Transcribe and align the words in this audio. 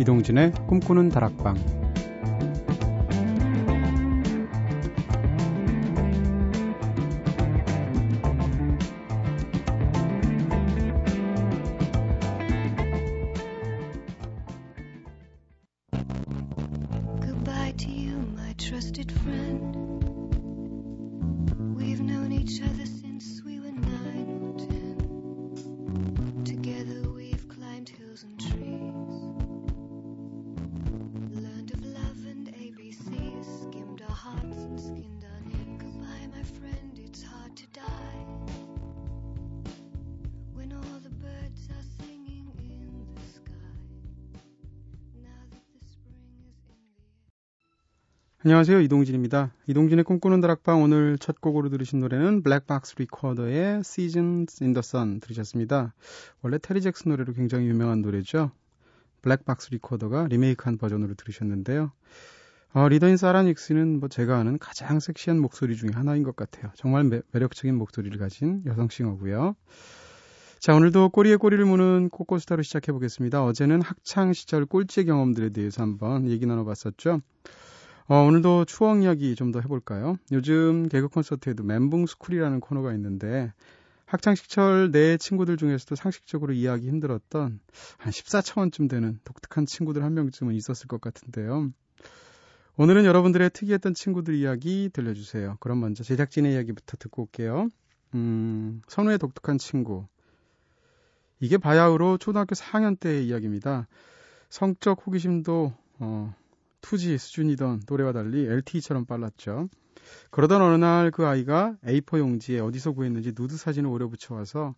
이동진의 0.00 0.52
꿈꾸는 0.66 1.08
다락방 1.08 1.83
안녕하세요. 48.46 48.80
이동진입니다. 48.82 49.52
이동진의 49.68 50.04
꿈꾸는 50.04 50.42
다락방 50.42 50.82
오늘 50.82 51.16
첫 51.16 51.40
곡으로 51.40 51.70
들으신 51.70 52.00
노래는 52.00 52.42
블랙박스 52.42 52.96
리코더의 52.98 53.78
Seasons 53.78 54.62
in 54.62 54.74
the 54.74 54.80
Sun 54.80 55.20
들으셨습니다. 55.20 55.94
원래 56.42 56.58
테리 56.60 56.82
잭스 56.82 57.12
노래로 57.12 57.32
굉장히 57.32 57.66
유명한 57.68 58.02
노래죠. 58.02 58.50
블랙박스 59.22 59.70
리코더가 59.70 60.26
리메이크한 60.28 60.76
버전으로 60.76 61.14
들으셨는데요. 61.14 61.90
어, 62.74 62.86
리더인 62.86 63.16
사라 63.16 63.42
닉시는 63.44 64.00
뭐 64.00 64.10
제가 64.10 64.36
아는 64.36 64.58
가장 64.58 65.00
섹시한 65.00 65.40
목소리 65.40 65.74
중에 65.74 65.92
하나인 65.94 66.22
것 66.22 66.36
같아요. 66.36 66.70
정말 66.74 67.04
매, 67.04 67.22
매력적인 67.32 67.74
목소리를 67.74 68.18
가진 68.18 68.62
여성 68.66 68.90
싱어고요. 68.90 69.56
자, 70.58 70.74
오늘도 70.74 71.08
꼬리에 71.08 71.36
꼬리를 71.36 71.64
무는 71.64 72.10
코코스타로 72.10 72.62
시작해 72.62 72.92
보겠습니다. 72.92 73.42
어제는 73.42 73.80
학창 73.80 74.34
시절 74.34 74.66
꼴찌 74.66 75.06
경험들에 75.06 75.48
대해서 75.48 75.80
한번 75.80 76.28
얘기 76.28 76.44
나눠봤었죠. 76.44 77.22
어, 78.06 78.16
오늘도 78.16 78.66
추억 78.66 79.02
이야기 79.02 79.34
좀 79.34 79.50
더 79.50 79.60
해볼까요? 79.60 80.16
요즘 80.32 80.88
개그 80.88 81.08
콘서트에도 81.08 81.62
멘붕 81.64 82.06
스쿨이라는 82.06 82.60
코너가 82.60 82.92
있는데 82.94 83.52
학창 84.04 84.34
시절 84.34 84.90
내 84.90 85.16
친구들 85.16 85.56
중에서도 85.56 85.94
상식적으로 85.94 86.52
이해하기 86.52 86.86
힘들었던 86.86 87.60
한 87.96 88.12
14차원쯤 88.12 88.90
되는 88.90 89.18
독특한 89.24 89.64
친구들 89.64 90.02
한 90.02 90.12
명쯤은 90.14 90.54
있었을 90.54 90.86
것 90.86 91.00
같은데요. 91.00 91.70
오늘은 92.76 93.04
여러분들의 93.04 93.50
특이했던 93.50 93.94
친구들 93.94 94.34
이야기 94.34 94.90
들려주세요. 94.92 95.56
그럼 95.60 95.80
먼저 95.80 96.04
제작진의 96.04 96.52
이야기부터 96.52 96.96
듣고 96.98 97.22
올게요. 97.22 97.68
음, 98.14 98.82
선우의 98.88 99.18
독특한 99.18 99.56
친구. 99.58 100.06
이게 101.40 101.56
바야흐로 101.56 102.18
초등학교 102.18 102.54
4학년 102.54 102.98
때의 102.98 103.26
이야기입니다. 103.28 103.86
성적 104.50 105.06
호기심도 105.06 105.72
어, 106.00 106.34
투지 106.84 107.16
수준이던 107.16 107.84
또래와 107.86 108.12
달리 108.12 108.44
LTE처럼 108.44 109.06
빨랐죠. 109.06 109.70
그러던 110.30 110.60
어느 110.60 110.76
날 110.76 111.10
그 111.10 111.26
아이가 111.26 111.76
A4 111.82 112.18
용지에 112.18 112.60
어디서 112.60 112.92
구했는지 112.92 113.32
누드 113.34 113.56
사진을 113.56 113.88
오려 113.88 114.06
붙여와서 114.08 114.74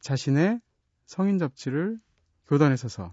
자신의 0.00 0.60
성인 1.04 1.38
잡지를 1.38 1.98
교단에 2.46 2.76
서서 2.76 3.12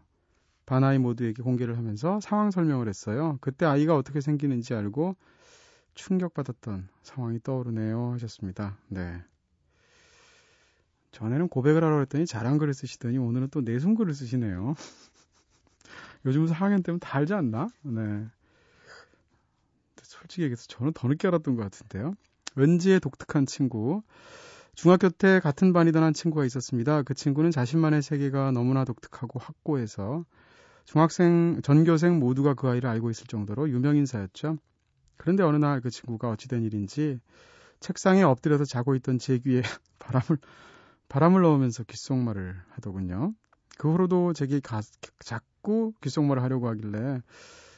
반아이 0.65 0.97
모두에게 0.97 1.43
공개를 1.43 1.77
하면서 1.77 2.21
상황 2.21 2.51
설명을 2.51 2.87
했어요. 2.87 3.37
그때 3.41 3.65
아이가 3.65 3.97
어떻게 3.97 4.21
생기는지 4.21 4.73
알고 4.73 5.17
충격받았던 5.95 6.87
상황이 7.03 7.41
떠오르네요 7.43 8.13
하셨습니다. 8.13 8.77
네. 8.87 9.21
전에는 11.11 11.49
고백을 11.49 11.83
하라고 11.83 12.01
했더니 12.03 12.25
잘한 12.25 12.57
글을 12.59 12.73
쓰시더니 12.73 13.17
오늘은 13.17 13.49
또 13.51 13.59
내숭 13.59 13.95
글을 13.95 14.13
쓰시네요. 14.13 14.75
요즘 16.25 16.45
4학년 16.45 16.83
때면 16.83 16.99
다 16.99 17.17
알지 17.17 17.33
않나? 17.33 17.67
네. 17.83 18.27
솔직히 20.03 20.43
얘기해서 20.43 20.65
저는 20.67 20.93
더 20.93 21.07
늦게 21.07 21.27
알았던 21.27 21.55
것 21.55 21.63
같은데요. 21.63 22.13
왠지의 22.55 22.99
독특한 22.99 23.45
친구. 23.45 24.03
중학교 24.75 25.09
때 25.09 25.39
같은 25.39 25.73
반이던 25.73 26.03
한 26.03 26.13
친구가 26.13 26.45
있었습니다. 26.45 27.03
그 27.03 27.13
친구는 27.13 27.51
자신만의 27.51 28.01
세계가 28.01 28.51
너무나 28.51 28.85
독특하고 28.85 29.39
확고해서 29.39 30.25
중학생, 30.85 31.61
전교생 31.63 32.19
모두가 32.19 32.53
그 32.53 32.67
아이를 32.69 32.89
알고 32.89 33.09
있을 33.09 33.27
정도로 33.27 33.69
유명인사였죠. 33.69 34.57
그런데 35.17 35.43
어느 35.43 35.57
날 35.57 35.81
그 35.81 35.89
친구가 35.89 36.29
어찌된 36.31 36.63
일인지 36.63 37.19
책상에 37.79 38.23
엎드려서 38.23 38.65
자고 38.65 38.95
있던 38.95 39.19
제 39.19 39.37
귀에 39.39 39.61
바람을, 39.99 40.37
바람을 41.09 41.41
넣으면서 41.41 41.83
귓속말을 41.83 42.55
하더군요. 42.69 43.33
그 43.77 43.91
후로도 43.91 44.33
제게 44.33 44.59
가, 44.59 44.81
자 45.19 45.41
꾸 45.61 45.93
귓속말을 46.01 46.41
하려고 46.43 46.67
하길래 46.69 47.21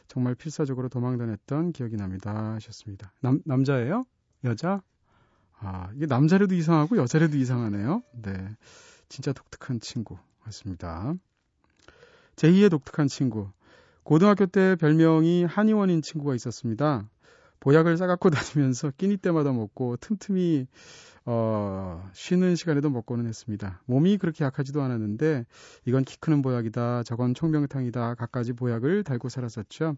정말 0.08 0.36
필사적으로 0.36 0.90
도망다녔던 0.90 1.72
기억이 1.72 1.96
납니다. 1.96 2.54
하셨습니다. 2.54 3.14
남, 3.22 3.42
남자예요? 3.46 4.06
여자? 4.44 4.82
아, 5.60 5.90
이게 5.96 6.06
남자래도 6.06 6.56
이상하고 6.56 6.98
여자래도 6.98 7.38
이상하네요. 7.38 8.04
네. 8.22 8.56
진짜 9.08 9.32
독특한 9.32 9.80
친구 9.80 10.18
같습니다. 10.44 11.14
제2의 12.36 12.70
독특한 12.70 13.08
친구. 13.08 13.50
고등학교 14.04 14.46
때 14.46 14.76
별명이 14.76 15.46
한의원인 15.46 16.02
친구가 16.02 16.36
있었습니다. 16.36 17.10
보약을 17.64 17.96
싸갖고 17.96 18.30
다니면서 18.30 18.92
끼니 18.98 19.18
때마다 19.18 19.54
먹고 19.54 19.96
틈틈이 19.98 20.68
어, 21.26 22.10
쉬는 22.12 22.58
시간에도 22.58 22.90
먹고는 22.90 23.26
했습니다. 23.26 23.82
몸이 23.86 24.18
그렇게 24.18 24.44
약하지도 24.44 24.82
않았는데 24.82 25.46
이건 25.86 26.04
키 26.04 26.20
크는 26.20 26.42
보약이다. 26.42 27.04
저건 27.04 27.34
총명탕이다. 27.34 28.16
갖가지 28.16 28.52
보약을 28.52 29.06
달고 29.06 29.30
살았었죠. 29.30 29.96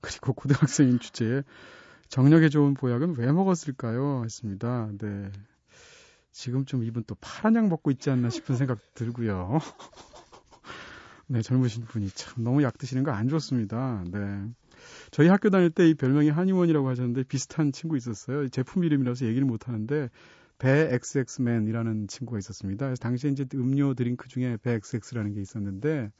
그리고 0.00 0.32
고등학생인 0.32 0.98
주제에 0.98 1.42
정력에 2.08 2.48
좋은 2.48 2.74
보약은 2.74 3.16
왜 3.18 3.30
먹었을까요? 3.30 4.22
했습니다. 4.24 4.90
네. 4.98 5.30
지금 6.32 6.64
좀 6.64 6.82
이분 6.82 7.04
또 7.06 7.14
파란 7.20 7.54
약 7.54 7.68
먹고 7.68 7.92
있지 7.92 8.10
않나 8.10 8.30
싶은 8.30 8.56
생각 8.56 8.78
들고요. 8.94 9.60
네, 11.28 11.40
젊으신 11.40 11.84
분이 11.84 12.10
참 12.10 12.42
너무 12.42 12.64
약 12.64 12.76
드시는 12.78 13.04
거 13.04 13.12
안 13.12 13.28
좋습니다. 13.28 14.02
네. 14.10 14.44
저희 15.10 15.28
학교 15.28 15.50
다닐 15.50 15.70
때 15.70 15.86
이 15.88 15.94
별명이 15.94 16.30
한의원이라고 16.30 16.88
하셨는데 16.88 17.24
비슷한 17.24 17.72
친구 17.72 17.96
있었어요. 17.96 18.48
제품 18.48 18.84
이름이라서 18.84 19.26
얘기를 19.26 19.46
못 19.46 19.68
하는데 19.68 20.10
배 20.58 20.88
XX맨이라는 20.92 22.08
친구가 22.08 22.38
있었습니다. 22.38 22.86
그래서 22.86 23.00
당시에 23.00 23.30
이제 23.30 23.44
음료 23.54 23.94
드링크 23.94 24.28
중에 24.28 24.56
배 24.62 24.72
XX라는 24.72 25.34
게 25.34 25.40
있었는데 25.40 26.10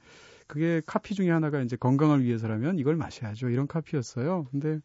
그게 0.46 0.80
카피 0.86 1.14
중에 1.14 1.30
하나가 1.30 1.60
이제 1.62 1.76
건강을 1.76 2.22
위해서라면 2.22 2.78
이걸 2.78 2.96
마셔야죠. 2.96 3.48
이런 3.48 3.66
카피였어요. 3.66 4.44
근데 4.50 4.78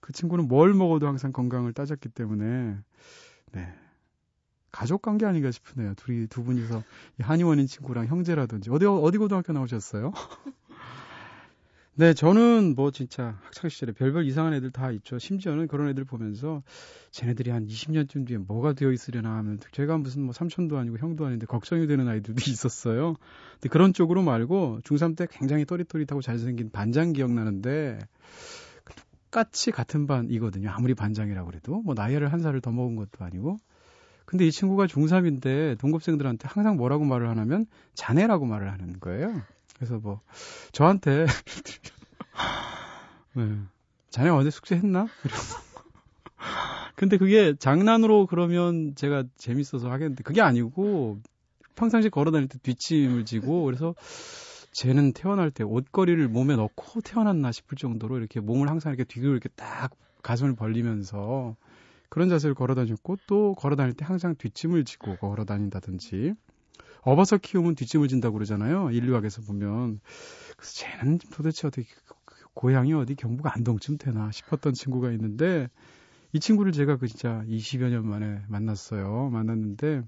그 0.00 0.12
친구는 0.12 0.48
뭘 0.48 0.72
먹어도 0.74 1.06
항상 1.06 1.32
건강을 1.32 1.72
따졌기 1.72 2.08
때문에 2.10 2.78
네. 3.52 3.74
가족 4.70 5.02
관계 5.02 5.26
아닌가 5.26 5.50
싶으네요. 5.50 5.94
둘이 5.94 6.26
두 6.28 6.44
분이서 6.44 6.82
한의원인 7.20 7.66
친구랑 7.66 8.06
형제라든지 8.06 8.70
어디 8.70 8.86
어디 8.86 9.18
고등학교 9.18 9.52
나오셨어요? 9.52 10.12
네, 11.98 12.14
저는 12.14 12.76
뭐 12.76 12.92
진짜 12.92 13.36
학창 13.42 13.68
시절에 13.68 13.90
별별 13.90 14.24
이상한 14.24 14.54
애들 14.54 14.70
다 14.70 14.92
있죠. 14.92 15.18
심지어는 15.18 15.66
그런 15.66 15.88
애들 15.88 16.04
보면서 16.04 16.62
쟤네들이 17.10 17.50
한 17.50 17.66
20년쯤 17.66 18.24
뒤에 18.24 18.38
뭐가 18.38 18.74
되어 18.74 18.92
있으려나 18.92 19.34
하면 19.38 19.58
제가 19.72 19.98
무슨 19.98 20.22
뭐 20.22 20.32
삼촌도 20.32 20.78
아니고 20.78 20.98
형도 20.98 21.26
아닌데 21.26 21.44
걱정이 21.46 21.88
되는 21.88 22.06
아이들도 22.06 22.36
있었어요. 22.48 23.16
근데 23.54 23.68
그런 23.68 23.92
쪽으로 23.92 24.22
말고 24.22 24.78
중3 24.84 25.16
때 25.16 25.26
굉장히 25.28 25.64
또릿또릿하고 25.64 26.22
잘생긴 26.22 26.70
반장 26.70 27.12
기억나는데 27.12 27.98
똑같이 29.32 29.72
같은 29.72 30.06
반이거든요. 30.06 30.70
아무리 30.70 30.94
반장이라고 30.94 31.50
그래도 31.50 31.82
뭐 31.82 31.94
나이를 31.94 32.32
한 32.32 32.38
살을 32.38 32.60
더 32.60 32.70
먹은 32.70 32.94
것도 32.94 33.24
아니고. 33.24 33.56
근데 34.24 34.46
이 34.46 34.52
친구가 34.52 34.86
중3인데 34.86 35.76
동급생들한테 35.80 36.46
항상 36.46 36.76
뭐라고 36.76 37.04
말을 37.04 37.28
하냐면 37.28 37.66
자네라고 37.94 38.46
말을 38.46 38.70
하는 38.70 39.00
거예요. 39.00 39.42
그래서 39.78 39.98
뭐 39.98 40.20
저한테 40.72 41.26
네. 43.34 43.58
자네가 44.10 44.36
어제 44.36 44.50
숙제했나? 44.50 45.06
근데 46.96 47.16
그게 47.16 47.54
장난으로 47.56 48.26
그러면 48.26 48.94
제가 48.96 49.24
재밌어서 49.36 49.90
하겠는데 49.90 50.24
그게 50.24 50.40
아니고 50.40 51.20
평상시 51.76 52.10
걸어 52.10 52.32
다닐 52.32 52.48
때 52.48 52.58
뒷짐을 52.58 53.24
지고 53.24 53.64
그래서 53.64 53.94
쟤는 54.72 55.12
태어날 55.12 55.50
때 55.50 55.62
옷걸이를 55.62 56.28
몸에 56.28 56.56
넣고 56.56 57.00
태어났나 57.02 57.52
싶을 57.52 57.78
정도로 57.78 58.18
이렇게 58.18 58.40
몸을 58.40 58.68
항상 58.68 58.92
이렇게 58.92 59.04
뒤로 59.04 59.30
이렇게 59.30 59.48
딱 59.50 59.92
가슴을 60.22 60.56
벌리면서 60.56 61.56
그런 62.08 62.28
자세를 62.28 62.54
걸어 62.54 62.74
다녔고 62.74 63.18
또 63.26 63.54
걸어 63.54 63.76
다닐 63.76 63.94
때 63.94 64.04
항상 64.04 64.34
뒷짐을 64.36 64.84
지고 64.84 65.16
걸어 65.16 65.44
다닌다든지 65.44 66.34
업어서 67.02 67.36
키우면 67.38 67.74
뒷짐을 67.74 68.08
진다고 68.08 68.34
그러잖아요. 68.34 68.90
인류학에서 68.90 69.42
보면. 69.42 70.00
그래서 70.56 70.72
쟤는 70.74 71.18
도대체 71.32 71.66
어떻게 71.68 71.86
그, 72.06 72.14
그 72.24 72.44
고향이 72.54 72.92
어디 72.94 73.14
경북 73.14 73.46
안동쯤 73.46 73.98
되나 73.98 74.30
싶었던 74.30 74.74
친구가 74.74 75.12
있는데 75.12 75.68
이 76.32 76.40
친구를 76.40 76.72
제가 76.72 76.96
그 76.96 77.08
진짜 77.08 77.42
20여 77.46 77.88
년 77.88 78.06
만에 78.06 78.42
만났어요. 78.48 79.30
만났는데 79.30 80.02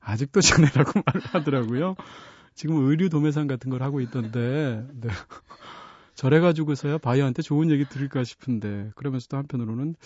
아직도 0.00 0.40
자네라고 0.40 1.02
말을 1.04 1.20
하더라고요. 1.20 1.94
지금 2.54 2.76
의류 2.88 3.08
도매상 3.08 3.46
같은 3.46 3.70
걸 3.70 3.82
하고 3.82 4.00
있던데 4.00 4.86
네. 4.92 5.08
저래 6.14 6.40
가지고서야 6.40 6.98
바이어한테 6.98 7.42
좋은 7.42 7.70
얘기 7.70 7.84
들을까 7.84 8.22
싶은데 8.22 8.92
그러면서도 8.96 9.36
한편으로는 9.38 9.96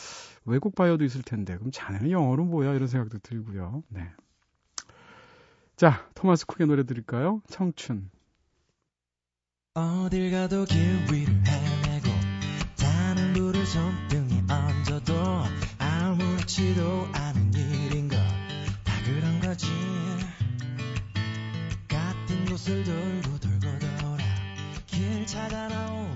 외국 0.44 0.75
바이어도 0.75 1.05
있을 1.05 1.22
텐데 1.22 1.56
그럼 1.56 1.70
자네는 1.72 2.11
영어로 2.11 2.44
뭐야 2.44 2.75
이런 2.75 2.87
생각도 2.87 3.19
들고요. 3.19 3.82
네. 3.88 4.08
자 5.76 6.08
토마스 6.14 6.46
쿡의 6.46 6.67
노래 6.67 6.84
들을까요? 6.84 7.43
청춘. 7.49 8.11
어딜 9.75 10.31
가도 10.31 10.64
길 10.64 10.78
위를 11.12 11.34
헤매고 11.46 12.08
타는 12.78 13.34
불을 13.34 13.67
손등에 13.67 14.43
얹어도 14.50 15.14
아무렇지도 15.78 17.08
않은 17.12 17.52
일인 17.52 18.08
것다 18.08 19.02
그런 19.05 19.38
거지 19.40 19.67
같은 21.87 22.46
곳을 22.46 22.82
돌고 22.82 23.38
돌고 23.38 23.79
돌아 24.00 24.25
길 24.87 25.26
찾아 25.26 25.69
나온 25.69 26.15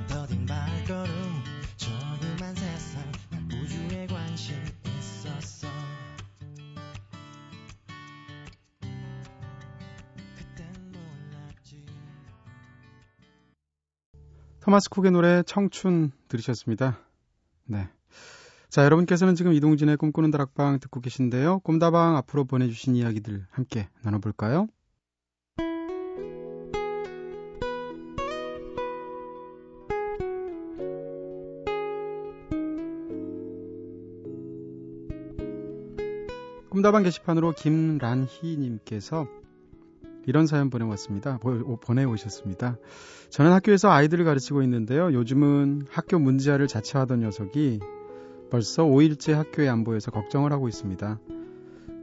토마스 14.70 14.88
쿡의 14.88 15.10
노래 15.10 15.42
청춘 15.42 16.12
들으셨습니다. 16.28 17.00
네. 17.64 17.88
자, 18.68 18.84
여러분께서는 18.84 19.34
지금 19.34 19.52
이동진의 19.52 19.96
꿈꾸는 19.96 20.30
다락방 20.30 20.78
듣고 20.78 21.00
계신데요. 21.00 21.58
꿈다방 21.64 22.16
앞으로 22.18 22.44
보내주신 22.44 22.94
이야기들 22.94 23.48
함께 23.50 23.88
나눠볼까요? 24.04 24.68
꿈다방 36.70 37.02
게시판으로 37.02 37.54
김란희님께서 37.54 39.39
이런 40.26 40.46
사연 40.46 40.70
보내왔습니다. 40.70 41.38
보내오셨습니다. 41.80 42.76
저는 43.30 43.52
학교에서 43.52 43.90
아이들을 43.90 44.24
가르치고 44.24 44.62
있는데요. 44.62 45.12
요즘은 45.12 45.86
학교 45.90 46.18
문제아를 46.18 46.66
자처하던 46.66 47.20
녀석이 47.20 47.80
벌써 48.50 48.84
5일째 48.84 49.32
학교에 49.32 49.68
안 49.68 49.84
보여서 49.84 50.10
걱정을 50.10 50.52
하고 50.52 50.68
있습니다. 50.68 51.20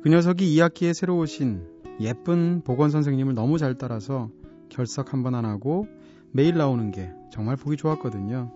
그 0.04 0.10
녀석이 0.10 0.56
2학기에 0.56 0.94
새로 0.94 1.18
오신 1.18 1.62
예쁜 2.00 2.62
보건 2.64 2.90
선생님을 2.92 3.34
너무 3.34 3.58
잘 3.58 3.76
따라서 3.78 4.30
결석 4.70 5.14
한 5.14 5.24
번 5.24 5.36
안 5.36 5.46
하고 5.46 5.88
매일 6.32 6.58
나오는 6.58 6.92
게 6.92 7.12
정말 7.32 7.56
보기 7.56 7.78
좋았거든요. 7.78 8.52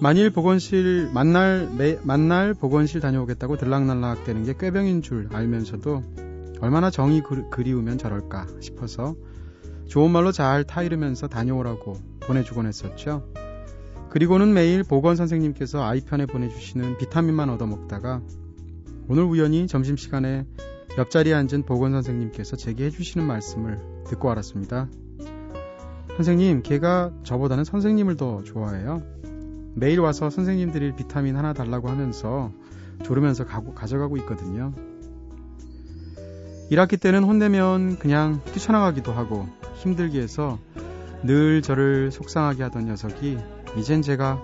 만일 0.00 0.30
보건실 0.30 1.10
만날 1.14 1.68
매, 1.76 1.98
만날 2.02 2.52
보건실 2.54 3.00
다녀오겠다고 3.00 3.56
들락날락 3.56 4.24
되는 4.24 4.44
게 4.44 4.54
꾀병인 4.56 5.00
줄 5.02 5.28
알면서도 5.32 6.02
얼마나 6.60 6.90
정이 6.90 7.22
그, 7.22 7.48
그리우면 7.50 7.98
저럴까 7.98 8.46
싶어서 8.60 9.14
좋은 9.86 10.10
말로 10.10 10.32
잘 10.32 10.64
타이르면서 10.64 11.28
다녀오라고 11.28 11.94
보내주곤 12.20 12.66
했었죠. 12.66 13.28
그리고는 14.10 14.54
매일 14.54 14.82
보건 14.82 15.16
선생님께서 15.16 15.84
아이편에 15.84 16.26
보내주시는 16.26 16.98
비타민만 16.98 17.50
얻어먹다가 17.50 18.22
오늘 19.08 19.24
우연히 19.24 19.66
점심시간에 19.66 20.46
옆자리에 20.98 21.34
앉은 21.34 21.64
보건 21.66 21.92
선생님께서 21.92 22.56
제게 22.56 22.86
해주시는 22.86 23.26
말씀을 23.26 23.78
듣고 24.06 24.30
알았습니다. 24.30 24.88
선생님, 26.16 26.62
걔가 26.62 27.12
저보다는 27.22 27.64
선생님을 27.64 28.16
더 28.16 28.42
좋아해요. 28.42 29.02
매일 29.74 30.00
와서 30.00 30.30
선생님 30.30 30.72
들이 30.72 30.94
비타민 30.96 31.36
하나 31.36 31.52
달라고 31.52 31.88
하면서 31.88 32.50
조르면서 33.04 33.44
가고, 33.44 33.74
가져가고 33.74 34.16
있거든요. 34.18 34.72
1학기 36.70 37.00
때는 37.00 37.22
혼내면 37.22 37.98
그냥 37.98 38.42
뛰쳐나가기도 38.46 39.12
하고 39.12 39.48
힘들게 39.76 40.20
해서 40.20 40.58
늘 41.22 41.62
저를 41.62 42.10
속상하게 42.10 42.64
하던 42.64 42.86
녀석이 42.86 43.38
이젠 43.76 44.02
제가 44.02 44.42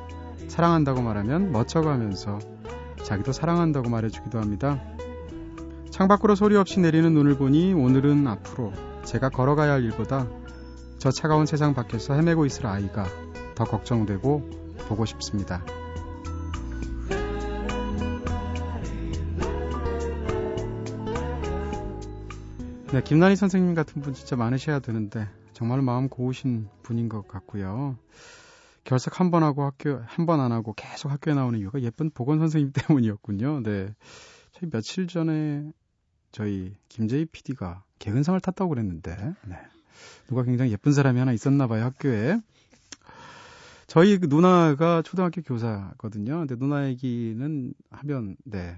사랑한다고 0.48 1.02
말하면 1.02 1.50
멋져가면서 1.52 2.38
자기도 3.02 3.32
사랑한다고 3.32 3.90
말해주기도 3.90 4.38
합니다. 4.38 4.80
창밖으로 5.90 6.34
소리 6.34 6.56
없이 6.56 6.80
내리는 6.80 7.12
눈을 7.12 7.36
보니 7.36 7.74
오늘은 7.74 8.26
앞으로 8.26 8.72
제가 9.04 9.28
걸어가야 9.28 9.72
할 9.72 9.84
일보다 9.84 10.26
저 10.98 11.10
차가운 11.10 11.46
세상 11.46 11.74
밖에서 11.74 12.14
헤매고 12.14 12.46
있을 12.46 12.66
아이가 12.66 13.06
더 13.54 13.64
걱정되고 13.64 14.50
보고 14.88 15.04
싶습니다. 15.04 15.64
네, 22.92 23.02
김난희 23.02 23.36
선생님 23.36 23.74
같은 23.74 24.02
분 24.02 24.12
진짜 24.12 24.36
많으셔야 24.36 24.80
되는데 24.80 25.26
정말 25.54 25.80
마음 25.80 26.08
고우신 26.08 26.68
분인 26.82 27.08
것 27.08 27.26
같고요. 27.26 27.96
결석 28.84 29.20
한 29.20 29.30
번 29.30 29.42
하고 29.44 29.62
학교 29.64 30.02
한 30.06 30.26
번 30.26 30.40
안 30.40 30.52
하고 30.52 30.74
계속 30.74 31.10
학교에 31.10 31.34
나오는 31.34 31.58
이유가 31.58 31.80
예쁜 31.80 32.10
보건 32.10 32.38
선생님 32.38 32.72
때문이었군요. 32.76 33.62
네. 33.62 33.94
저희 34.52 34.68
며칠 34.70 35.06
전에 35.06 35.72
저희 36.32 36.74
김재희 36.88 37.24
PD가 37.26 37.84
개근상을 37.98 38.38
탔다고 38.40 38.68
그랬는데 38.70 39.16
네. 39.46 39.56
누가 40.28 40.42
굉장히 40.42 40.72
예쁜 40.72 40.92
사람이 40.92 41.18
하나 41.18 41.32
있었나 41.32 41.66
봐요, 41.66 41.84
학교에. 41.84 42.40
저희 43.86 44.18
그 44.18 44.26
누나가 44.26 45.02
초등학교 45.02 45.40
교사거든요. 45.42 46.38
근데 46.40 46.56
누나 46.56 46.86
얘기는 46.88 47.72
하면 47.90 48.36
네. 48.44 48.76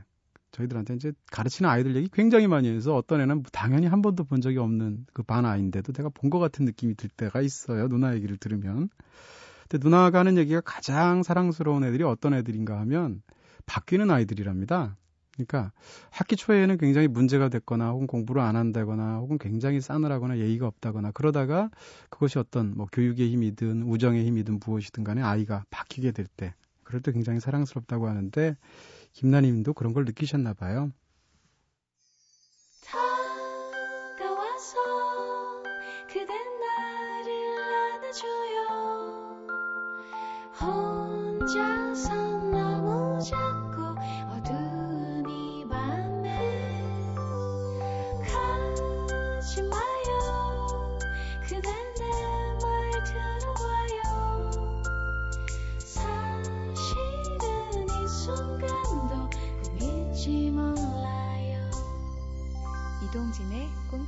저희들한테 0.54 0.94
이제 0.94 1.12
가르치는 1.32 1.68
아이들 1.70 1.96
얘기 1.96 2.08
굉장히 2.12 2.46
많이 2.46 2.68
해서 2.68 2.96
어떤 2.96 3.20
애는 3.20 3.42
당연히 3.52 3.86
한 3.86 4.02
번도 4.02 4.24
본 4.24 4.40
적이 4.40 4.58
없는 4.58 5.06
그 5.12 5.22
반 5.24 5.44
아이인데도 5.46 5.92
내가 5.92 6.08
본 6.10 6.30
것 6.30 6.38
같은 6.38 6.64
느낌이 6.64 6.94
들 6.96 7.08
때가 7.10 7.40
있어요. 7.42 7.88
누나 7.88 8.14
얘기를 8.14 8.36
들으면. 8.36 8.88
근데 9.68 9.82
누나가 9.84 10.20
하는 10.20 10.36
얘기가 10.38 10.60
가장 10.62 11.22
사랑스러운 11.22 11.84
애들이 11.84 12.04
어떤 12.04 12.34
애들인가 12.34 12.78
하면 12.80 13.22
바뀌는 13.66 14.10
아이들이랍니다. 14.10 14.96
그러니까 15.34 15.72
학기 16.10 16.36
초에는 16.36 16.78
굉장히 16.78 17.08
문제가 17.08 17.48
됐거나 17.48 17.90
혹은 17.90 18.06
공부를 18.06 18.40
안 18.42 18.54
한다거나 18.56 19.16
혹은 19.16 19.38
굉장히 19.38 19.80
싸늘하거나 19.80 20.38
예의가 20.38 20.66
없다거나 20.68 21.10
그러다가 21.12 21.70
그것이 22.10 22.38
어떤 22.38 22.74
뭐 22.76 22.86
교육의 22.92 23.30
힘이든 23.32 23.82
우정의 23.82 24.24
힘이든 24.26 24.60
무엇이든 24.64 25.02
간에 25.02 25.22
아이가 25.22 25.64
바뀌게 25.70 26.12
될 26.12 26.26
때 26.36 26.54
그럴 26.84 27.02
때 27.02 27.12
굉장히 27.12 27.40
사랑스럽다고 27.40 28.08
하는데 28.08 28.56
김나님도 29.12 29.74
그런 29.74 29.92
걸 29.92 30.04
느끼셨나 30.04 30.54
봐요. 30.54 30.92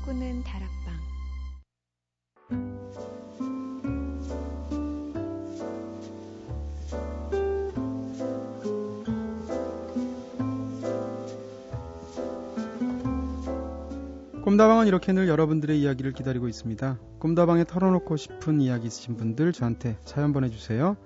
꿈꾸는 0.06 0.44
다락방 0.44 0.94
꿈다방은 14.42 14.86
이렇게 14.86 15.12
늘 15.12 15.28
여러분들의 15.28 15.80
이야기를 15.80 16.12
기다리고 16.12 16.46
있습니다. 16.46 16.98
꿈다방에 17.18 17.64
털어놓고 17.64 18.16
싶은 18.16 18.60
이야기 18.60 18.86
있으신 18.86 19.16
분들 19.16 19.52
저한테 19.52 19.98
사연 20.04 20.32
보내주세요. 20.32 20.96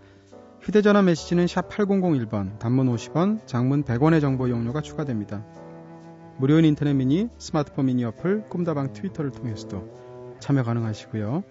휴대전화 0.61 1.01
메시지는 1.01 1.47
샵 1.47 1.71
8001번, 1.71 2.59
단문 2.59 2.95
50원, 2.95 3.47
장문 3.47 3.85
100원의 3.85 4.21
정보 4.21 4.47
이용료가 4.47 4.83
추가됩니다. 4.83 5.43
무료인 6.41 6.65
인터넷 6.65 6.95
미니, 6.95 7.29
스마트폰 7.37 7.85
미니 7.85 8.03
어플, 8.03 8.49
꿈다방 8.49 8.95
트위터를 8.95 9.31
통해서도 9.31 10.39
참여 10.41 10.63
가능하시고요. 10.63 11.45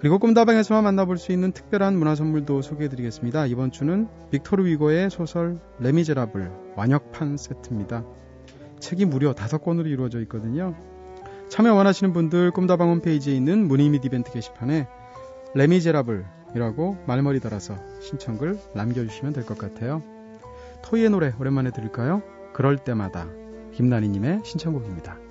그리고 0.00 0.18
꿈다방에서만 0.18 0.82
만나볼 0.82 1.16
수 1.16 1.30
있는 1.30 1.52
특별한 1.52 1.96
문화 1.96 2.16
선물도 2.16 2.60
소개해드리겠습니다. 2.60 3.46
이번 3.46 3.70
주는 3.70 4.08
빅토르 4.32 4.64
위고의 4.64 5.10
소설 5.10 5.60
레미제라블 5.78 6.50
완역판 6.74 7.36
세트입니다. 7.36 8.04
책이 8.80 9.04
무려 9.04 9.32
다섯 9.32 9.58
권으로 9.58 9.88
이루어져 9.88 10.20
있거든요. 10.22 10.74
참여 11.48 11.72
원하시는 11.74 12.12
분들 12.12 12.50
꿈다방 12.50 12.88
홈페이지에 12.88 13.36
있는 13.36 13.68
문의 13.68 13.90
및 13.90 14.04
이벤트 14.04 14.32
게시판에 14.32 14.88
레미제라블이라고 15.54 16.96
말머리 17.06 17.38
달아서 17.38 17.76
신청글 18.00 18.58
남겨주시면 18.74 19.34
될 19.34 19.44
것 19.44 19.56
같아요. 19.56 20.02
토이의 20.82 21.10
노래 21.10 21.32
오랜만에 21.38 21.70
들을까요? 21.70 22.22
그럴 22.52 22.76
때마다 22.76 23.28
김나니님의 23.72 24.40
신청곡입니다. 24.44 25.29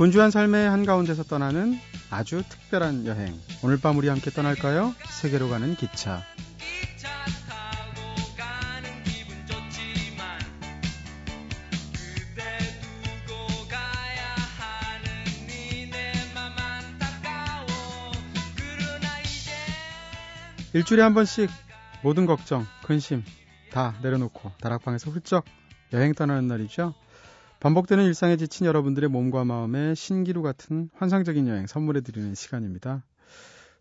분주한 0.00 0.30
삶의 0.30 0.66
한가운데서 0.66 1.24
떠나는 1.24 1.78
아주 2.08 2.42
특별한 2.48 3.04
여행. 3.04 3.38
오늘 3.62 3.78
밤 3.78 3.98
우리 3.98 4.08
함께 4.08 4.30
떠날까요? 4.30 4.94
세계로 5.10 5.50
가는 5.50 5.76
기차. 5.76 6.22
일주일에 20.72 21.02
한 21.02 21.12
번씩 21.12 21.50
모든 22.02 22.24
걱정, 22.24 22.64
근심 22.84 23.22
다 23.70 23.94
내려놓고 24.00 24.50
다락방에서 24.62 25.10
훌쩍 25.10 25.44
여행 25.92 26.14
떠나는 26.14 26.48
날이죠. 26.48 26.94
반복되는 27.60 28.04
일상에 28.06 28.38
지친 28.38 28.66
여러분들의 28.66 29.10
몸과 29.10 29.44
마음에 29.44 29.94
신기루 29.94 30.40
같은 30.40 30.88
환상적인 30.94 31.46
여행 31.46 31.66
선물해 31.66 32.00
드리는 32.00 32.34
시간입니다. 32.34 33.04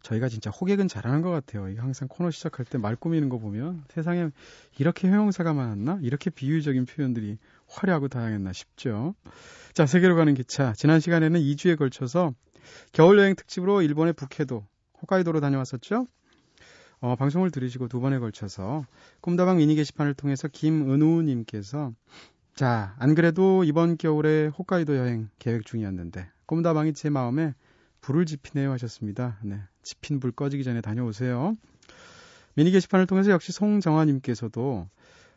저희가 0.03 0.27
진짜 0.27 0.49
호객은 0.49 0.89
잘하는 0.89 1.21
것 1.21 1.29
같아요. 1.29 1.69
이게 1.69 1.79
항상 1.79 2.09
코너 2.09 2.29
시작할 2.29 2.65
때 2.65 2.77
말 2.77 2.97
꾸미는 2.97 3.29
거 3.29 3.37
보면 3.37 3.83
세상에 3.89 4.29
이렇게 4.77 5.07
형용사가 5.07 5.53
많았나? 5.53 5.99
이렇게 6.01 6.29
비유적인 6.29 6.85
표현들이 6.87 7.37
화려하고 7.67 8.09
다양했나 8.09 8.51
싶죠. 8.51 9.15
자, 9.73 9.85
세계로 9.85 10.15
가는 10.15 10.33
기차. 10.33 10.73
지난 10.73 10.99
시간에는 10.99 11.39
2주에 11.39 11.77
걸쳐서 11.77 12.33
겨울 12.91 13.17
여행 13.19 13.35
특집으로 13.35 13.81
일본의 13.81 14.13
북해도, 14.13 14.65
홋카이도로 15.01 15.39
다녀왔었죠? 15.39 16.05
어, 17.01 17.15
방송을 17.15 17.51
들으시고 17.51 17.87
두 17.87 18.01
번에 18.01 18.19
걸쳐서 18.19 18.85
꿈다방 19.21 19.57
미니 19.57 19.75
게시판을 19.75 20.15
통해서 20.15 20.49
김은우님께서 20.49 21.93
자, 22.55 22.95
안 22.99 23.15
그래도 23.15 23.63
이번 23.63 23.97
겨울에 23.97 24.47
홋카이도 24.47 24.97
여행 24.97 25.29
계획 25.39 25.65
중이었는데 25.65 26.29
꿈다방이 26.45 26.93
제 26.93 27.09
마음에 27.09 27.53
불을 28.01 28.25
지피네요 28.25 28.71
하셨습니다. 28.73 29.37
네, 29.43 29.59
지핀 29.83 30.19
불 30.19 30.31
꺼지기 30.31 30.63
전에 30.63 30.81
다녀오세요. 30.81 31.53
미니 32.55 32.71
게시판을 32.71 33.07
통해서 33.07 33.31
역시 33.31 33.51
송정아님께서도 33.53 34.89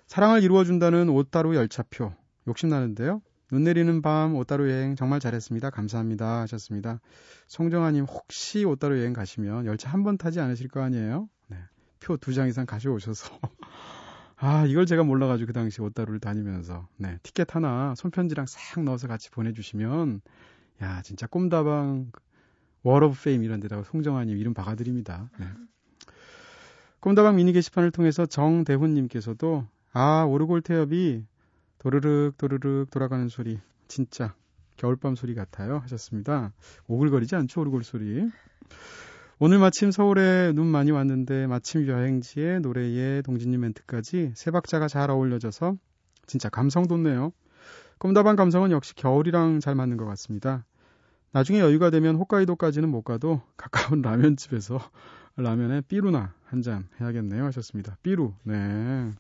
사랑을 0.09 0.43
이루어준다는 0.43 1.09
오따루 1.11 1.55
열차표 1.55 2.13
욕심나는데요. 2.49 3.23
눈 3.51 3.65
내리는 3.65 4.03
밤 4.03 4.35
오따루 4.35 4.69
여행 4.71 4.97
정말 4.97 5.21
잘했습니다. 5.21 5.71
감사합니다 5.71 6.41
하셨습니다. 6.43 7.01
송정아님 7.47 8.05
혹시 8.07 8.65
오따루 8.65 8.99
여행 8.99 9.13
가시면 9.13 9.67
열차 9.67 9.91
한 9.91 10.03
번 10.03 10.17
타지 10.19 10.41
않으실 10.41 10.69
거 10.69 10.81
아니에요? 10.83 11.29
네, 11.49 11.57
표 12.01 12.17
두 12.17 12.33
장 12.33 12.49
이상 12.49 12.67
가져오셔서 12.67 13.39
아, 14.45 14.67
이걸 14.67 14.87
제가 14.87 15.05
몰라가지고 15.05 15.47
그 15.47 15.53
당시 15.53 15.81
오타루를 15.81 16.19
다니면서, 16.19 16.89
네, 16.97 17.17
티켓 17.23 17.55
하나 17.55 17.95
손편지랑 17.95 18.47
싹 18.49 18.83
넣어서 18.83 19.07
같이 19.07 19.31
보내주시면, 19.31 20.21
야, 20.83 21.01
진짜 21.03 21.29
꿈다방, 21.29 22.11
Wall 22.83 23.05
of 23.05 23.23
Fame 23.23 23.45
이런 23.45 23.61
데다가 23.61 23.85
송정아님 23.85 24.37
이름 24.37 24.53
박아드립니다. 24.53 25.31
네. 25.39 25.47
꿈다방 26.99 27.37
미니 27.37 27.53
게시판을 27.53 27.93
통해서 27.93 28.27
정대훈님께서도, 28.27 29.65
아, 29.93 30.25
오르골 30.25 30.63
태엽이 30.63 31.25
도르륵 31.79 32.37
도르륵 32.37 32.91
돌아가는 32.91 33.29
소리, 33.29 33.61
진짜 33.87 34.35
겨울밤 34.77 35.15
소리 35.15 35.37
같아요. 35.37 35.79
하셨습니다. 35.79 36.53
오글거리지 36.89 37.37
않죠, 37.37 37.61
오르골 37.61 37.85
소리. 37.85 38.29
오늘 39.45 39.59
마침 39.59 39.91
서울에 39.91 40.53
눈 40.53 40.69
많이 40.69 40.93
왔는데 40.93 41.49
마침 41.49 41.89
여행지에 41.89 42.61
노래에 42.61 43.23
동진님 43.23 43.59
멘트까지 43.63 44.35
세 44.37 44.53
박자가 44.53 44.87
잘 44.87 45.11
어울려져서 45.11 45.75
진짜 46.29 46.49
감성 46.49 46.87
돋네요. 46.87 47.33
꿈다방 47.99 48.37
감성은 48.37 48.71
역시 48.71 48.95
겨울이랑 48.95 49.59
잘 49.59 49.75
맞는 49.75 49.97
것 49.97 50.05
같습니다. 50.05 50.65
나중에 51.33 51.59
여유가 51.59 51.91
되면 51.91 52.15
홋카이도까지는 52.19 52.89
못 52.89 53.03
가도 53.03 53.43
가까운 53.57 54.01
라면집에서 54.07 54.79
라면에 55.35 55.81
삐루나 55.89 56.35
한 56.45 56.63
잔 56.63 56.89
해야겠네요 57.01 57.45
하셨습니다. 57.47 57.97
삐루. 58.05 58.35
네. 58.45 59.11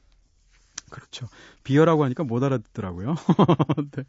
그렇죠. 0.88 1.26
비어라고 1.64 2.04
하니까 2.04 2.22
못 2.22 2.40
알아듣더라고요. 2.44 3.16
네. 3.90 4.04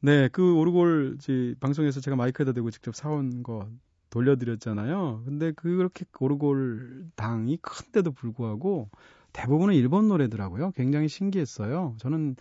네, 0.00 0.28
그 0.28 0.54
오르골 0.56 1.16
방송에서 1.58 2.00
제가 2.02 2.16
마이크에다 2.16 2.52
대고 2.52 2.70
직접 2.70 2.94
사온 2.94 3.42
거 3.42 3.66
돌려드렸잖아요. 4.10 5.22
근데 5.24 5.52
그렇게 5.52 6.04
오르골당이 6.18 7.58
큰데도 7.62 8.12
불구하고 8.12 8.88
대부분은 9.32 9.74
일본 9.74 10.08
노래더라고요. 10.08 10.72
굉장히 10.72 11.08
신기했어요. 11.08 11.94
저는 11.98 12.34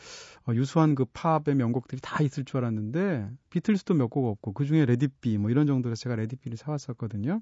어, 0.47 0.53
유수한 0.55 0.95
그 0.95 1.05
팝의 1.13 1.55
명곡들이 1.55 2.01
다 2.01 2.23
있을 2.23 2.45
줄 2.45 2.57
알았는데 2.57 3.29
비틀스도 3.51 3.93
몇 3.93 4.09
곡 4.09 4.25
없고 4.27 4.53
그 4.53 4.65
중에 4.65 4.85
Let 4.85 5.08
It 5.08 5.22
Be 5.22 5.37
뭐 5.37 5.51
이런 5.51 5.67
정도로 5.67 5.93
제가 5.95 6.15
Let 6.15 6.27
It 6.27 6.34
Be를 6.34 6.57
사왔었거든요. 6.57 7.41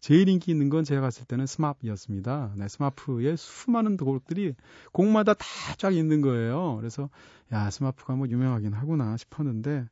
제일 0.00 0.28
인기 0.28 0.50
있는 0.50 0.68
건 0.68 0.84
제가 0.84 1.00
갔을 1.00 1.24
때는 1.24 1.46
스마프였습니다. 1.46 2.52
네, 2.56 2.68
스마프의 2.68 3.36
수많은 3.36 3.96
곡들이 3.96 4.54
곡마다 4.92 5.34
다 5.34 5.46
쫙 5.78 5.94
있는 5.94 6.20
거예요. 6.22 6.76
그래서 6.76 7.10
야 7.52 7.68
스마프가 7.70 8.14
뭐 8.14 8.28
유명하긴 8.28 8.72
하구나 8.72 9.16
싶었는데 9.16 9.86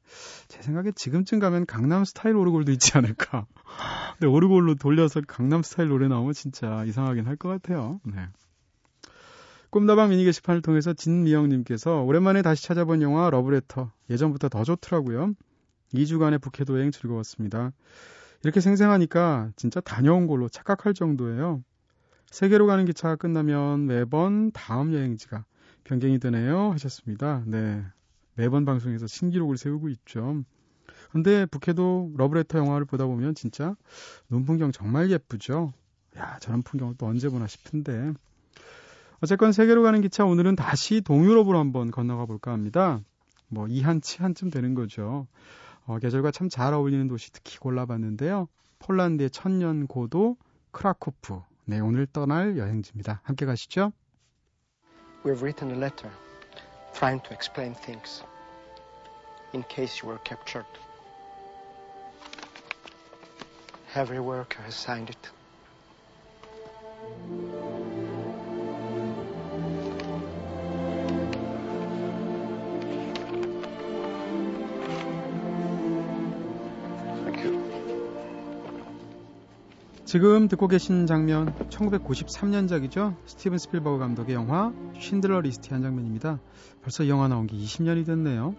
제 0.49 0.62
생각에 0.62 0.92
지금쯤 0.92 1.40
가면 1.40 1.66
강남 1.66 2.04
스타일 2.04 2.37
오르골도 2.37 2.73
있지 2.73 2.96
않을까. 2.96 3.46
근데 4.12 4.26
오르골로 4.26 4.76
돌려서 4.76 5.20
강남 5.26 5.62
스타일 5.62 5.88
노래 5.90 6.08
나오면 6.08 6.32
진짜 6.32 6.84
이상하긴 6.84 7.26
할 7.26 7.37
것 7.37 7.49
같아요. 7.49 8.00
네. 8.04 8.28
꿈다방 9.70 10.11
미니 10.11 10.25
게시판을 10.25 10.62
통해서 10.62 10.92
진미영님께서 10.92 12.02
오랜만에 12.02 12.42
다시 12.42 12.62
찾아본 12.62 13.02
영화 13.02 13.28
러브레터 13.28 13.90
예전부터 14.08 14.49
더 14.49 14.62
좋더라고요. 14.64 15.34
2주간의 15.92 16.40
북해도 16.40 16.78
여행 16.78 16.92
즐거웠습니다. 16.92 17.73
이렇게 18.44 18.60
생생하니까 18.60 19.52
진짜 19.56 19.80
다녀온 19.80 20.26
걸로 20.26 20.48
착각할 20.48 20.94
정도예요. 20.94 21.62
세계로 22.30 22.66
가는 22.66 22.84
기차가 22.84 23.16
끝나면 23.16 23.86
매번 23.86 24.50
다음 24.52 24.92
여행지가 24.92 25.44
변경이 25.84 26.18
되네요 26.18 26.72
하셨습니다. 26.72 27.42
네. 27.46 27.82
매번 28.34 28.64
방송에서 28.64 29.06
신기록을 29.06 29.56
세우고 29.56 29.88
있죠. 29.90 30.42
근데 31.10 31.46
북해도 31.46 32.12
러브레터 32.16 32.58
영화를 32.58 32.84
보다 32.84 33.06
보면 33.06 33.34
진짜 33.34 33.76
눈풍경 34.28 34.72
정말 34.72 35.10
예쁘죠. 35.10 35.72
야, 36.18 36.38
저런 36.40 36.62
풍경을 36.62 36.96
또 36.98 37.06
언제 37.06 37.28
보나 37.28 37.46
싶은데. 37.46 38.12
어쨌건 39.20 39.52
세계로 39.52 39.82
가는 39.82 40.00
기차 40.00 40.24
오늘은 40.24 40.56
다시 40.56 41.00
동유럽으로 41.00 41.58
한번 41.58 41.90
건너가 41.90 42.26
볼까 42.26 42.52
합니다. 42.52 43.00
뭐 43.48 43.68
이한 43.68 44.00
치한쯤 44.00 44.50
되는 44.50 44.74
거죠. 44.74 45.28
어, 45.86 45.98
계절과 45.98 46.30
참 46.30 46.48
잘 46.48 46.72
어울리는 46.74 47.06
도시 47.08 47.32
특히 47.32 47.58
골라봤는데요. 47.58 48.48
폴란드의 48.78 49.30
천년 49.30 49.86
고도 49.86 50.36
크라쿠프. 50.70 51.40
네, 51.66 51.80
오늘 51.80 52.06
떠날 52.06 52.56
여행지입니다. 52.58 53.20
함께 53.22 53.46
가시죠. 53.46 53.92
We've 55.24 55.40
written 55.40 55.70
a 55.70 55.76
letter 55.76 56.10
trying 56.92 57.22
to 57.24 57.32
explain 57.34 57.74
things 57.74 58.22
in 59.54 59.62
case 59.68 60.02
you 60.02 60.10
were 60.10 60.20
captured. 60.24 60.66
Every 63.96 64.20
worker 64.20 64.62
has 64.64 64.74
signed 64.74 65.08
it. 65.08 65.30
지금 80.14 80.47
듣고 80.47 80.68
계신 80.68 81.09
장면 81.09 81.52
1993년작이죠. 81.71 83.16
스티븐 83.26 83.59
스필버그 83.59 83.99
감독의 83.99 84.37
영화 84.37 84.73
쉰들러 84.97 85.40
리스트의 85.40 85.73
한 85.73 85.83
장면입니다. 85.83 86.38
벌써 86.83 87.02
이 87.02 87.09
영화 87.09 87.26
나온 87.26 87.49
게 87.49 87.56
20년이 87.56 88.06
됐네요. 88.06 88.54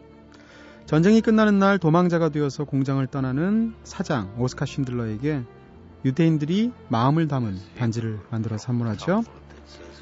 전쟁이 0.86 1.22
끝나는 1.22 1.58
날 1.58 1.80
도망자가 1.80 2.28
되어서 2.28 2.66
공장을 2.66 3.08
떠나는 3.08 3.74
사장 3.86 4.36
오스카 4.38 4.66
쉰들러에게 4.66 5.44
유대인들이 6.04 6.74
마음을 6.90 7.30
담은 7.30 7.58
반지를 7.78 8.20
만들어 8.32 8.58
선물하죠. 8.58 9.24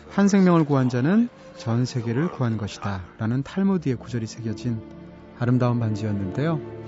한 0.10 0.28
생명을 0.28 0.66
구한 0.66 0.90
자는 0.90 1.30
전 1.58 1.86
세계를 1.86 2.32
구한 2.32 2.58
것이다. 2.58 3.04
라는 3.20 3.44
탈무드의 3.44 3.98
구절이 3.98 4.26
새겨진 4.26 4.82
아름다운 5.38 5.80
반지였는데요. 5.80 6.83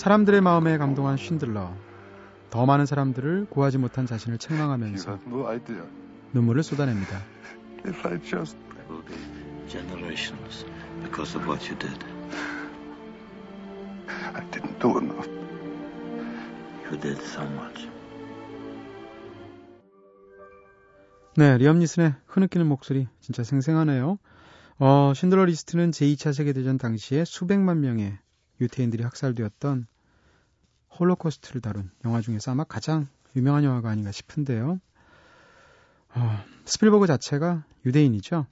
사람들의 0.00 0.40
마음에 0.40 0.78
감동한 0.78 1.18
쉰들러. 1.18 1.76
더 2.48 2.64
많은 2.64 2.86
사람들을 2.86 3.48
구하지 3.50 3.76
못한 3.76 4.06
자신을 4.06 4.38
책망하면서. 4.38 5.18
눈물을 6.32 6.62
쏟아냅니다. 6.62 7.20
If 7.84 8.08
I 8.08 8.18
just 8.22 8.37
there 8.37 8.56
will 8.88 9.04
be 9.04 9.14
generations 9.68 10.64
because 11.02 11.36
of 11.36 11.46
what 11.46 11.68
you 11.68 11.78
did. 11.78 11.98
I 14.32 14.42
didn't 14.50 14.80
do 14.80 14.96
enough. 14.96 15.28
You 16.86 16.98
did 16.98 17.20
so 17.20 17.44
much. 17.44 17.86
네, 21.36 21.58
리엄 21.58 21.78
니슨의 21.78 22.14
흐느끼는 22.24 22.66
목소리 22.66 23.06
진짜 23.20 23.42
생생하네요. 23.42 24.18
어, 24.78 25.12
쉰들러 25.14 25.44
리스트는 25.44 25.90
제2차 25.90 26.32
세계대전 26.32 26.78
당시에 26.78 27.26
수백만 27.26 27.82
명의 27.82 28.18
유태인들이 28.60 29.02
학살되었던 29.02 29.86
홀로코스트를 30.98 31.60
다룬 31.60 31.90
영화 32.04 32.20
중에서 32.20 32.50
아마 32.50 32.64
가장 32.64 33.08
유명한 33.36 33.64
영화가 33.64 33.88
아닌가 33.88 34.10
싶은데요. 34.12 34.80
어, 36.14 36.44
스필버그 36.64 37.06
자체가 37.06 37.64
유대인이죠. 37.86 38.46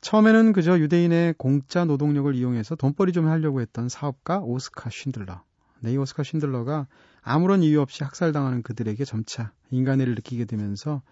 처음에는 0.00 0.52
그저 0.52 0.78
유대인의 0.78 1.34
공짜 1.36 1.84
노동력을 1.84 2.32
이용해서 2.34 2.76
돈벌이 2.76 3.12
좀 3.12 3.26
하려고 3.26 3.60
했던 3.60 3.88
사업가 3.88 4.40
오스카 4.40 4.90
쉰들러. 4.90 5.42
네, 5.80 5.92
이 5.92 5.96
오스카 5.96 6.22
쉰들러가 6.22 6.86
아무런 7.22 7.62
이유 7.62 7.80
없이 7.80 8.04
학살당하는 8.04 8.62
그들에게 8.62 9.04
점차 9.04 9.52
인간애를 9.70 10.14
느끼게 10.14 10.44
되면서 10.44 11.02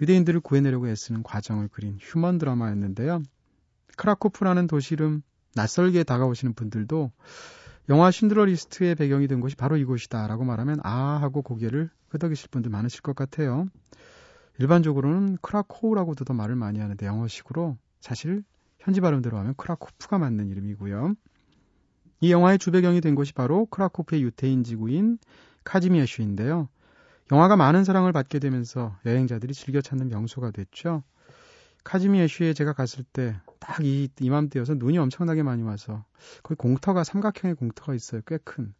유대인들을 0.00 0.40
구해내려고 0.40 0.88
애쓰는 0.88 1.22
과정을 1.22 1.68
그린 1.68 1.98
휴먼 2.00 2.38
드라마였는데요. 2.38 3.22
크라코프라는 3.96 4.66
도시 4.66 4.94
이름 4.94 5.22
낯설게 5.54 6.04
다가오시는 6.04 6.54
분들도 6.54 7.10
영화 7.88 8.10
쉰들러 8.10 8.44
리스트의 8.44 8.94
배경이 8.94 9.28
된 9.28 9.40
곳이 9.40 9.54
바로 9.54 9.76
이곳이다라고 9.76 10.44
말하면 10.44 10.80
아 10.82 11.18
하고 11.20 11.42
고개를 11.42 11.90
끄덕이실 12.08 12.48
분들 12.50 12.70
많으실 12.70 13.02
것 13.02 13.14
같아요. 13.14 13.68
일반적으로는 14.58 15.38
크라코우라고도 15.40 16.24
더 16.24 16.34
말을 16.34 16.56
많이 16.56 16.80
하는데 16.80 17.06
영어식으로 17.06 17.76
사실 18.00 18.42
현지 18.78 19.00
발음대로 19.00 19.36
하면 19.38 19.54
크라코프가 19.56 20.18
맞는 20.18 20.48
이름이고요. 20.48 21.14
이 22.20 22.32
영화의 22.32 22.58
주배경이 22.58 23.00
된 23.00 23.14
곳이 23.14 23.32
바로 23.34 23.66
크라코프의 23.66 24.22
유태인 24.22 24.64
지구인 24.64 25.18
카지미에슈인데요. 25.64 26.68
영화가 27.32 27.56
많은 27.56 27.84
사랑을 27.84 28.12
받게 28.12 28.38
되면서 28.38 28.96
여행자들이 29.04 29.52
즐겨 29.52 29.80
찾는 29.80 30.08
명소가 30.08 30.52
됐죠. 30.52 31.02
카지미에슈에 31.84 32.54
제가 32.54 32.72
갔을 32.72 33.04
때 33.04 33.36
딱 33.60 33.82
이 33.82 34.08
이맘때여서 34.20 34.74
눈이 34.74 34.98
엄청나게 34.98 35.42
많이 35.42 35.62
와서 35.62 36.04
거기 36.42 36.56
공터가 36.56 37.04
삼각형의 37.04 37.54
공터가 37.56 37.94
있어요. 37.94 38.20
꽤 38.26 38.38
큰. 38.38 38.74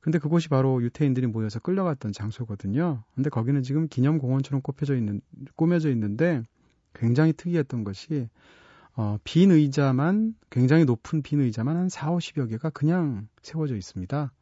근데 0.00 0.18
그곳이 0.18 0.48
바로 0.48 0.82
유태인들이 0.82 1.26
모여서 1.26 1.60
끌려갔던 1.60 2.12
장소거든요. 2.12 3.04
근데 3.14 3.28
거기는 3.28 3.62
지금 3.62 3.86
기념공원처럼 3.86 4.62
꼽혀져 4.62 4.96
있는 4.96 5.20
꾸며져 5.56 5.90
있는데 5.90 6.42
굉장히 6.94 7.32
특이했던 7.34 7.84
것이 7.84 8.28
어, 8.96 9.18
빈 9.24 9.50
의자만 9.50 10.34
굉장히 10.48 10.84
높은 10.84 11.22
빈 11.22 11.40
의자만 11.40 11.76
한 11.76 11.88
4, 11.88 12.10
50여 12.12 12.48
개가 12.48 12.70
그냥 12.70 13.28
세워져 13.42 13.76
있습니다. 13.76 14.32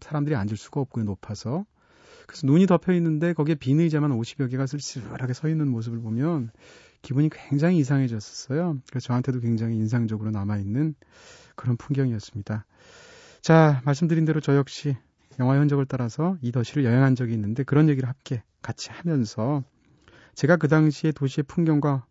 사람들이 0.00 0.34
앉을 0.34 0.56
수가 0.56 0.80
없고 0.80 1.02
높아서 1.04 1.64
그래서 2.26 2.46
눈이 2.46 2.66
덮여 2.66 2.92
있는데 2.94 3.32
거기에 3.32 3.54
빈 3.54 3.80
의자만 3.80 4.10
50여 4.10 4.50
개가 4.50 4.66
쓸쓸하게 4.66 5.32
서 5.32 5.48
있는 5.48 5.68
모습을 5.68 6.00
보면 6.00 6.50
기분이 7.06 7.30
굉장히 7.30 7.78
이상해졌었어요. 7.78 8.80
그래서 8.90 9.06
저한테도 9.06 9.38
굉장히 9.38 9.76
인상적으로 9.76 10.32
남아있는 10.32 10.96
그런 11.54 11.76
풍경이었습니다. 11.76 12.66
자, 13.42 13.80
말씀드린 13.84 14.24
대로 14.24 14.40
저 14.40 14.56
역시 14.56 14.96
영화 15.38 15.56
현적을 15.56 15.86
따라서 15.86 16.36
이 16.42 16.50
도시를 16.50 16.84
여행한 16.84 17.14
적이 17.14 17.34
있는데 17.34 17.62
그런 17.62 17.88
얘기를 17.88 18.08
함께 18.08 18.42
같이 18.60 18.90
하면서 18.90 19.62
제가 20.34 20.56
그 20.56 20.66
당시에 20.66 21.12
도시의 21.12 21.44
풍경과 21.46 22.06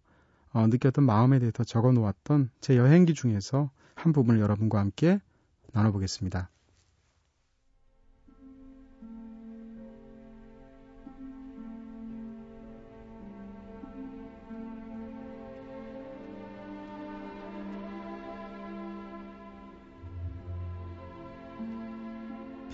어, 0.53 0.67
느꼈던 0.67 1.05
마음에 1.05 1.39
대해서 1.39 1.65
적어 1.65 1.91
놓았던 1.91 2.51
제 2.61 2.77
여행기 2.77 3.13
중에서 3.13 3.71
한 3.95 4.13
부분을 4.13 4.39
여러분과 4.39 4.79
함께 4.79 5.19
나눠보겠습니다. 5.73 6.49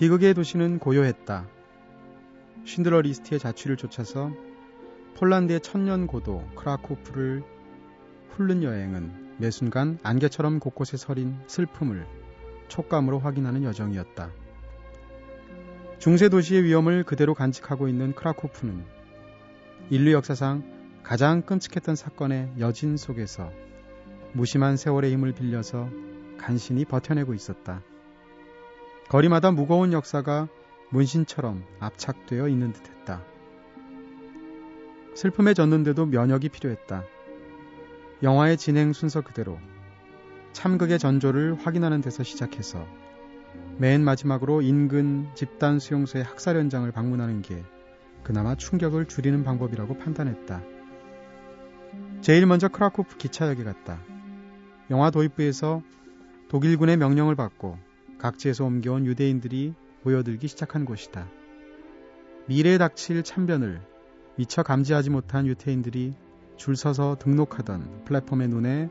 비극의 0.02 0.34
도시는 0.34 0.80
고요했다. 0.80 1.46
쉰들러 2.64 3.02
리스트의 3.02 3.38
자취를 3.38 3.76
쫓아서 3.76 4.32
폴란드의 5.14 5.60
천년 5.60 6.08
고도 6.08 6.44
크라코프를 6.56 7.44
훑는 8.30 8.64
여행은 8.64 9.36
매 9.38 9.52
순간 9.52 10.00
안개처럼 10.02 10.58
곳곳에 10.58 10.96
서린 10.96 11.38
슬픔을 11.46 12.04
촉감으로 12.66 13.20
확인하는 13.20 13.62
여정이었다. 13.62 14.32
중세 16.00 16.28
도시의 16.28 16.64
위엄을 16.64 17.04
그대로 17.04 17.32
간직하고 17.32 17.86
있는 17.86 18.12
크라코프는 18.12 18.84
인류 19.90 20.10
역사상 20.14 20.64
가장 21.04 21.42
끔찍했던 21.42 21.94
사건의 21.94 22.54
여진 22.58 22.96
속에서 22.96 23.52
무심한 24.32 24.76
세월의 24.76 25.12
힘을 25.12 25.30
빌려서 25.32 25.88
간신히 26.38 26.86
버텨내고 26.86 27.34
있었다. 27.34 27.84
거리마다 29.12 29.50
무거운 29.50 29.92
역사가 29.92 30.48
문신처럼 30.88 31.62
압착되어 31.80 32.48
있는 32.48 32.72
듯했다. 32.72 33.22
슬픔에 35.14 35.52
젖는데도 35.52 36.06
면역이 36.06 36.48
필요했다. 36.48 37.04
영화의 38.22 38.56
진행 38.56 38.94
순서 38.94 39.20
그대로 39.20 39.58
참극의 40.54 40.98
전조를 40.98 41.58
확인하는 41.60 42.00
데서 42.00 42.22
시작해서 42.22 42.86
맨 43.76 44.02
마지막으로 44.02 44.62
인근 44.62 45.28
집단 45.34 45.78
수용소의 45.78 46.24
학살 46.24 46.56
현장을 46.56 46.90
방문하는 46.90 47.42
게 47.42 47.62
그나마 48.22 48.54
충격을 48.54 49.08
줄이는 49.08 49.44
방법이라고 49.44 49.98
판단했다. 49.98 50.62
제일 52.22 52.46
먼저 52.46 52.68
크라코프 52.68 53.18
기차역에 53.18 53.62
갔다. 53.62 53.98
영화 54.88 55.10
도입부에서 55.10 55.82
독일군의 56.48 56.96
명령을 56.96 57.34
받고 57.34 57.91
각지에서 58.22 58.64
옮겨온 58.64 59.04
유대인들이 59.04 59.74
모여들기 60.04 60.46
시작한 60.46 60.84
곳이다. 60.84 61.28
미래에 62.46 62.78
닥칠 62.78 63.24
참변을 63.24 63.82
미처 64.36 64.62
감지하지 64.62 65.10
못한 65.10 65.44
유태인들이 65.48 66.14
줄 66.56 66.76
서서 66.76 67.16
등록하던 67.18 68.04
플랫폼의 68.04 68.46
눈에 68.46 68.90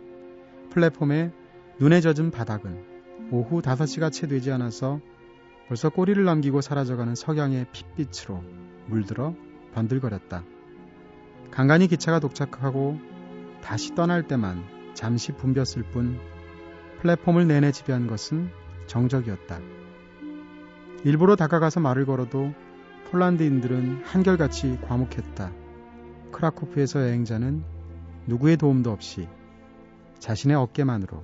플랫폼에 0.70 1.32
눈에 1.80 2.02
젖은 2.02 2.32
바닥은 2.32 3.30
오후 3.32 3.62
5시가 3.62 4.12
채 4.12 4.28
되지 4.28 4.52
않아서 4.52 5.00
벌써 5.70 5.88
꼬리를 5.88 6.22
남기고 6.22 6.60
사라져가는 6.60 7.16
석양의 7.16 7.68
핏빛으로 7.72 8.44
물들어 8.88 9.34
번들거렸다. 9.74 10.44
간간히 11.52 11.88
기차가 11.88 12.20
도착하고 12.20 13.00
다시 13.62 13.96
떠날 13.96 14.28
때만 14.28 14.62
잠시 14.94 15.32
붐볐을 15.32 15.84
뿐 15.92 16.20
플랫폼을 17.00 17.48
내내 17.48 17.72
지배한 17.72 18.08
것은 18.08 18.61
정적이었다. 18.92 19.62
일부러 21.06 21.38
다가가서 21.38 21.80
말을 21.80 22.06
걸어도 22.06 22.54
폴란드인들은 23.10 24.02
한결같이 24.04 24.80
과묵했다. 24.82 25.52
크라쿠프에서 26.34 27.02
여행자는 27.02 27.64
누구의 28.28 28.58
도움도 28.58 28.92
없이 28.92 29.30
자신의 30.20 30.58
어깨만으로 30.58 31.24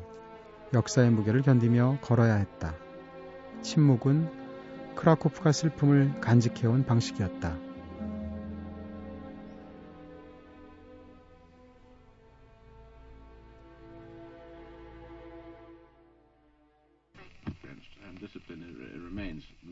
역사의 0.74 1.12
무게를 1.12 1.42
견디며 1.42 2.00
걸어야 2.02 2.36
했다. 2.36 2.74
침묵은 3.62 4.30
크라쿠프가 4.96 5.52
슬픔을 5.52 6.22
간직해온 6.22 6.86
방식이었다. 6.86 7.67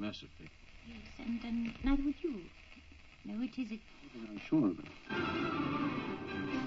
Mercifully. 0.06 0.50
Yes, 0.88 1.02
and, 1.18 1.44
and 1.44 1.74
neither 1.84 2.04
would 2.04 2.22
you. 2.24 2.42
No, 3.26 3.44
it 3.44 3.58
is. 3.58 3.80
I'm 4.30 4.40
sure 4.48 4.68
of 4.68 4.80
it. 4.80 6.65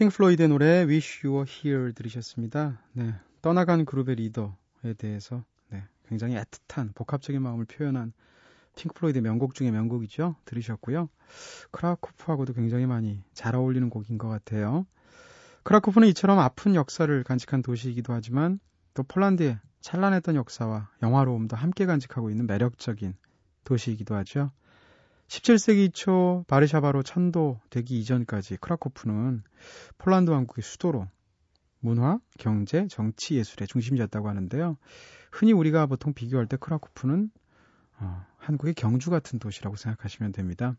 핑크 0.00 0.16
플로이드의 0.16 0.48
노래 0.48 0.66
Wish 0.84 1.26
You 1.26 1.40
Were 1.40 1.46
Here 1.46 1.92
들으셨습니다. 1.92 2.80
네, 2.94 3.14
떠나간 3.42 3.84
그룹의 3.84 4.14
리더에 4.14 4.94
대해서 4.96 5.44
네, 5.68 5.84
굉장히 6.08 6.36
애틋한 6.36 6.94
복합적인 6.94 7.42
마음을 7.42 7.66
표현한 7.66 8.14
핑크 8.76 8.94
플로이드의 8.94 9.20
명곡 9.20 9.54
중에 9.54 9.70
명곡이죠. 9.70 10.36
들으셨고요. 10.46 11.10
크라코프하고도 11.72 12.54
굉장히 12.54 12.86
많이 12.86 13.22
잘 13.34 13.54
어울리는 13.54 13.90
곡인 13.90 14.16
것 14.16 14.28
같아요. 14.28 14.86
크라코프는 15.64 16.08
이처럼 16.08 16.38
아픈 16.38 16.74
역사를 16.74 17.22
간직한 17.22 17.60
도시이기도 17.60 18.14
하지만 18.14 18.58
또 18.94 19.02
폴란드의 19.02 19.58
찬란했던 19.82 20.34
역사와 20.34 20.88
영화로움도 21.02 21.56
함께 21.56 21.84
간직하고 21.84 22.30
있는 22.30 22.46
매력적인 22.46 23.16
도시이기도 23.64 24.14
하죠. 24.14 24.50
17세기 25.30 25.94
초 25.94 26.44
바르샤바로 26.48 27.04
천도되기 27.04 28.00
이전까지 28.00 28.56
크라코프는 28.56 29.44
폴란드 29.96 30.30
왕국의 30.30 30.64
수도로 30.64 31.06
문화, 31.78 32.18
경제, 32.36 32.88
정치, 32.88 33.36
예술의 33.36 33.68
중심지였다고 33.68 34.28
하는데요. 34.28 34.76
흔히 35.30 35.52
우리가 35.52 35.86
보통 35.86 36.14
비교할 36.14 36.46
때 36.46 36.56
크라코프는 36.56 37.30
어, 38.00 38.26
한국의 38.38 38.74
경주 38.74 39.10
같은 39.10 39.38
도시라고 39.38 39.76
생각하시면 39.76 40.32
됩니다. 40.32 40.74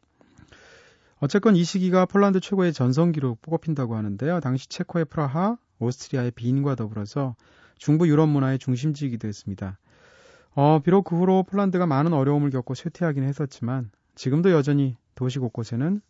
어쨌건 1.22 1.56
이 1.56 1.64
시기가 1.64 2.06
폴란드 2.06 2.42
최고의 2.42 2.74
전성기로 2.74 3.38
뽑힌다고 3.42 3.96
하는데요. 3.96 4.42
당시 4.42 4.68
체코의 4.68 5.06
프라하, 5.06 5.58
오스트리아의 5.80 6.32
빈과 6.32 6.76
더불어서 6.76 7.38
중부 7.78 8.10
유럽 8.10 8.28
문화의 8.28 8.60
중심지이기도 8.60 9.30
했습니다. 9.30 9.80
어, 10.56 10.80
비록 10.80 11.04
그 11.04 11.16
후로 11.16 11.44
폴란드가 11.44 11.86
많은 11.86 12.12
어려움을 12.12 12.50
겪고 12.50 12.74
쇠퇴하긴 12.74 13.24
했었지만 13.24 13.92
지금도 14.16 14.52
여전히 14.52 14.98
도시 15.16 15.40
곳곳에는 15.40 16.02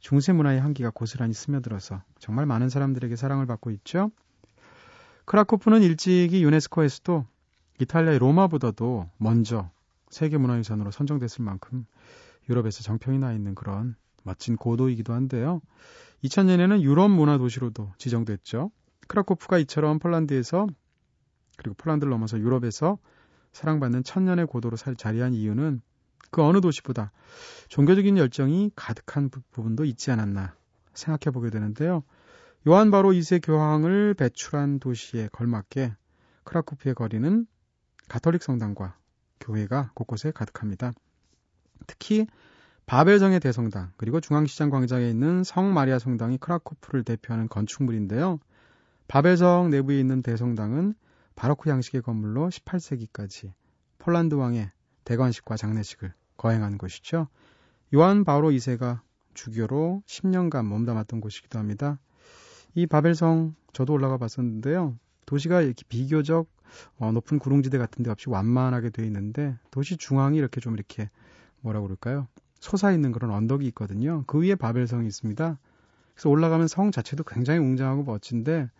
중세 0.00 0.32
문화의 0.32 0.60
향기가 0.60 0.90
고스란히 0.90 1.32
스며들어서 1.32 2.02
정말 2.18 2.46
많은 2.46 2.68
사람들에게 2.68 3.16
사랑을 3.16 3.46
받고 3.46 3.70
있죠. 3.72 4.10
크라코프는 5.24 5.82
일찍이 5.82 6.42
유네스코에서도 6.44 7.26
이탈리아의 7.80 8.18
로마보다도 8.18 9.10
먼저 9.18 9.70
세계문화유산으로 10.10 10.90
선정됐을 10.90 11.44
만큼 11.44 11.86
유럽에서 12.48 12.82
정평이 12.82 13.18
나 13.18 13.32
있는 13.32 13.54
그런 13.54 13.96
멋진 14.22 14.56
고도이기도 14.56 15.12
한데요. 15.12 15.60
2000년에는 16.24 16.80
유럽 16.80 17.10
문화 17.10 17.38
도시로도 17.38 17.92
지정됐죠. 17.98 18.70
크라코프가 19.08 19.58
이처럼 19.58 19.98
폴란드에서 19.98 20.66
그리고 21.56 21.74
폴란드를 21.74 22.10
넘어서 22.10 22.38
유럽에서 22.38 22.98
사랑받는 23.52 24.04
천년의 24.04 24.46
고도로 24.46 24.76
살 24.76 24.96
자리한 24.96 25.32
이유는 25.34 25.80
그 26.30 26.42
어느 26.42 26.60
도시보다 26.60 27.12
종교적인 27.68 28.18
열정이 28.18 28.72
가득한 28.76 29.28
부, 29.30 29.40
부분도 29.50 29.84
있지 29.84 30.10
않았나 30.10 30.54
생각해 30.94 31.32
보게 31.32 31.50
되는데요. 31.50 32.02
요한 32.68 32.90
바로 32.90 33.12
2세 33.12 33.44
교황을 33.44 34.14
배출한 34.14 34.80
도시에 34.80 35.28
걸맞게 35.32 35.94
크라쿠프의 36.44 36.94
거리는 36.94 37.46
가톨릭 38.08 38.42
성당과 38.42 38.96
교회가 39.40 39.92
곳곳에 39.94 40.30
가득합니다. 40.30 40.92
특히 41.86 42.26
바벨성의 42.86 43.40
대성당 43.40 43.92
그리고 43.96 44.20
중앙시장 44.20 44.70
광장에 44.70 45.08
있는 45.08 45.44
성 45.44 45.74
마리아 45.74 45.98
성당이 45.98 46.38
크라코프를 46.38 47.04
대표하는 47.04 47.48
건축물인데요. 47.48 48.38
바벨성 49.08 49.70
내부에 49.70 49.98
있는 49.98 50.22
대성당은 50.22 50.94
바로크 51.34 51.68
양식의 51.68 52.02
건물로 52.02 52.48
18세기까지 52.48 53.52
폴란드 53.98 54.34
왕의 54.34 54.70
대관식과 55.06 55.56
장례식을 55.56 56.12
거행한 56.36 56.76
곳이죠. 56.76 57.28
요한 57.94 58.24
바로 58.24 58.50
2세가 58.50 59.00
주교로 59.34 60.02
10년간 60.06 60.66
몸담았던 60.66 61.20
곳이기도 61.20 61.58
합니다. 61.58 61.98
이 62.74 62.86
바벨성 62.86 63.54
저도 63.72 63.94
올라가 63.94 64.18
봤었는데요. 64.18 64.98
도시가 65.24 65.62
이렇게 65.62 65.84
비교적 65.88 66.48
어, 66.98 67.12
높은 67.12 67.38
구릉지대 67.38 67.78
같은 67.78 68.02
데 68.02 68.10
없이 68.10 68.28
완만하게 68.28 68.90
되어 68.90 69.04
있는데 69.06 69.56
도시 69.70 69.96
중앙이 69.96 70.36
이렇게 70.36 70.60
좀 70.60 70.74
이렇게 70.74 71.08
뭐라 71.60 71.80
그럴까요? 71.80 72.26
솟아 72.58 72.92
있는 72.92 73.12
그런 73.12 73.30
언덕이 73.30 73.64
있거든요. 73.68 74.24
그 74.26 74.42
위에 74.42 74.56
바벨성이 74.56 75.06
있습니다. 75.06 75.58
그래서 76.14 76.28
올라가면 76.30 76.66
성 76.66 76.90
자체도 76.90 77.24
굉장히 77.24 77.60
웅장하고 77.60 78.02
멋진데 78.02 78.70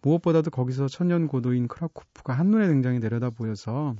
무엇보다도 0.00 0.50
거기서 0.50 0.88
천년 0.88 1.26
고도인 1.26 1.68
크라코프가 1.68 2.32
한눈에 2.32 2.68
굉장히 2.68 3.00
내려다 3.00 3.30
보여서 3.30 3.96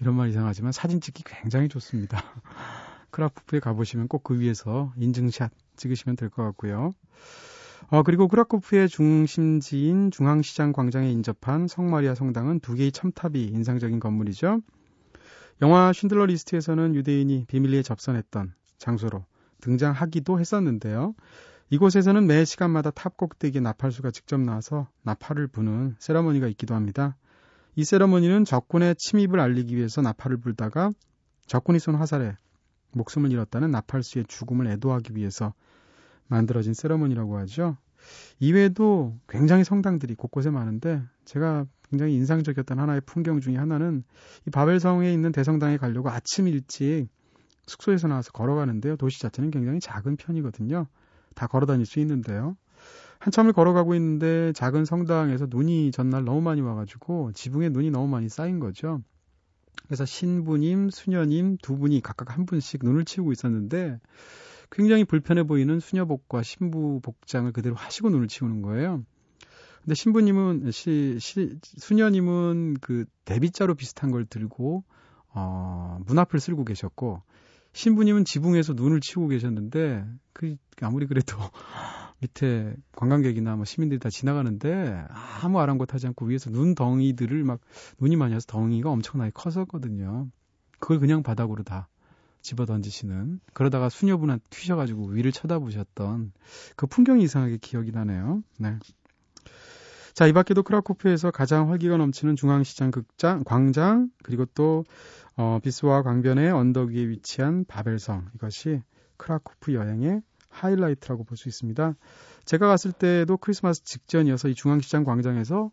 이런 0.00 0.14
말 0.14 0.28
이상하지만 0.30 0.72
사진 0.72 1.00
찍기 1.00 1.24
굉장히 1.24 1.68
좋습니다. 1.68 2.22
크라코프에 3.10 3.60
가보시면 3.60 4.08
꼭 4.08 4.22
그 4.22 4.38
위에서 4.40 4.92
인증샷 4.96 5.50
찍으시면 5.76 6.16
될 6.16 6.30
것 6.30 6.42
같고요. 6.44 6.92
어, 7.88 8.02
그리고 8.02 8.28
크라코프의 8.28 8.88
중심지인 8.88 10.10
중앙시장 10.10 10.72
광장에 10.72 11.10
인접한 11.10 11.66
성마리아 11.66 12.14
성당은 12.14 12.60
두 12.60 12.74
개의 12.74 12.92
첨탑이 12.92 13.44
인상적인 13.44 13.98
건물이죠. 14.00 14.60
영화 15.62 15.92
쉰들러 15.92 16.26
리스트에서는 16.26 16.94
유대인이 16.94 17.46
비밀리에 17.46 17.82
접선했던 17.82 18.54
장소로 18.78 19.24
등장하기도 19.60 20.40
했었는데요. 20.40 21.14
이곳에서는 21.70 22.26
매 22.26 22.44
시간마다 22.44 22.90
탑 22.90 23.16
꼭대기에 23.16 23.60
나팔수가 23.60 24.10
직접 24.10 24.40
나와서 24.40 24.88
나팔을 25.02 25.48
부는 25.48 25.96
세리머니가 25.98 26.46
있기도 26.48 26.74
합니다. 26.74 27.16
이 27.76 27.84
세리머니는 27.84 28.44
적군의 28.44 28.96
침입을 28.96 29.40
알리기 29.40 29.76
위해서 29.76 30.02
나팔을 30.02 30.38
불다가 30.38 30.90
적군이 31.46 31.78
쏜 31.78 31.94
화살에 31.94 32.36
목숨을 32.92 33.30
잃었다는 33.30 33.70
나팔수의 33.70 34.24
죽음을 34.26 34.66
애도하기 34.66 35.14
위해서 35.16 35.54
만들어진 36.26 36.74
세리머니라고 36.74 37.38
하죠. 37.38 37.76
이외에도 38.38 39.16
굉장히 39.28 39.64
성당들이 39.64 40.14
곳곳에 40.14 40.50
많은데 40.50 41.02
제가 41.24 41.66
굉장히 41.90 42.14
인상적이었던 42.14 42.78
하나의 42.78 43.02
풍경 43.04 43.40
중에 43.40 43.56
하나는 43.56 44.04
이 44.46 44.50
바벨성에 44.50 45.12
있는 45.12 45.32
대성당에 45.32 45.76
가려고 45.76 46.08
아침 46.08 46.48
일찍 46.48 47.08
숙소에서 47.66 48.08
나와서 48.08 48.32
걸어가는데요. 48.32 48.96
도시 48.96 49.20
자체는 49.20 49.50
굉장히 49.50 49.80
작은 49.80 50.16
편이거든요. 50.16 50.86
다 51.34 51.46
걸어 51.46 51.66
다닐 51.66 51.86
수 51.86 52.00
있는데요. 52.00 52.56
한참을 53.20 53.52
걸어가고 53.52 53.94
있는데 53.94 54.52
작은 54.54 54.86
성당에서 54.86 55.46
눈이 55.48 55.92
전날 55.92 56.24
너무 56.24 56.40
많이 56.40 56.62
와가지고 56.62 57.32
지붕에 57.32 57.68
눈이 57.68 57.90
너무 57.90 58.08
많이 58.08 58.28
쌓인 58.28 58.58
거죠. 58.58 59.02
그래서 59.86 60.06
신부님, 60.06 60.88
수녀님 60.90 61.58
두 61.60 61.76
분이 61.76 62.00
각각 62.00 62.34
한 62.34 62.46
분씩 62.46 62.80
눈을 62.82 63.04
치우고 63.04 63.32
있었는데 63.32 63.98
굉장히 64.70 65.04
불편해 65.04 65.42
보이는 65.42 65.80
수녀복과 65.80 66.42
신부 66.42 67.00
복장을 67.02 67.50
그대로 67.52 67.74
하시고 67.76 68.08
눈을 68.08 68.26
치우는 68.26 68.62
거예요. 68.62 69.04
근데 69.82 69.94
신부님은 69.94 70.70
시, 70.70 71.18
시 71.20 71.58
수녀님은 71.62 72.78
그 72.80 73.04
대빗자루 73.26 73.74
비슷한 73.74 74.10
걸 74.10 74.24
들고 74.24 74.84
어, 75.34 75.98
문 76.06 76.18
앞을 76.18 76.40
쓸고 76.40 76.64
계셨고 76.64 77.22
신부님은 77.72 78.24
지붕에서 78.24 78.72
눈을 78.72 79.00
치우고 79.00 79.28
계셨는데 79.28 80.06
그 80.32 80.56
아무리 80.80 81.06
그래도 81.06 81.36
밑에 82.20 82.74
관광객이나 82.92 83.56
뭐 83.56 83.64
시민들이 83.64 83.98
다 83.98 84.10
지나가는데 84.10 85.04
아무 85.42 85.58
아랑곳하지 85.60 86.06
않고 86.08 86.26
위에서 86.26 86.50
눈 86.50 86.74
덩이들을 86.74 87.44
막 87.44 87.60
눈이 88.00 88.16
많이 88.16 88.34
와서 88.34 88.46
덩이가 88.48 88.90
엄청나게 88.90 89.32
컸었거든요. 89.34 90.28
그걸 90.78 90.98
그냥 90.98 91.22
바닥으로 91.22 91.62
다 91.62 91.88
집어 92.42 92.66
던지시는 92.66 93.40
그러다가 93.52 93.88
수녀분한테 93.88 94.44
튀셔가지고 94.50 95.08
위를 95.08 95.32
쳐다보셨던 95.32 96.32
그 96.76 96.86
풍경이 96.86 97.22
이상하게 97.24 97.58
기억이 97.58 97.90
나네요. 97.92 98.42
네. 98.58 98.78
자, 100.12 100.26
이 100.26 100.32
밖에도 100.32 100.62
크라코프에서 100.62 101.30
가장 101.30 101.70
활기가 101.70 101.96
넘치는 101.96 102.36
중앙시장 102.36 102.90
극장, 102.90 103.44
광장, 103.44 104.10
그리고 104.22 104.44
또, 104.54 104.84
어, 105.36 105.60
비스와 105.62 106.02
강변의 106.02 106.50
언덕 106.50 106.90
위에 106.90 107.08
위치한 107.08 107.64
바벨성. 107.64 108.26
이것이 108.34 108.82
크라코프 109.16 109.72
여행의 109.72 110.20
하이라이트라고 110.50 111.24
볼 111.24 111.36
수 111.36 111.48
있습니다. 111.48 111.94
제가 112.44 112.66
갔을 112.66 112.92
때도 112.92 113.36
크리스마스 113.38 113.82
직전이어서 113.84 114.48
이 114.48 114.54
중앙시장 114.54 115.04
광장에서 115.04 115.70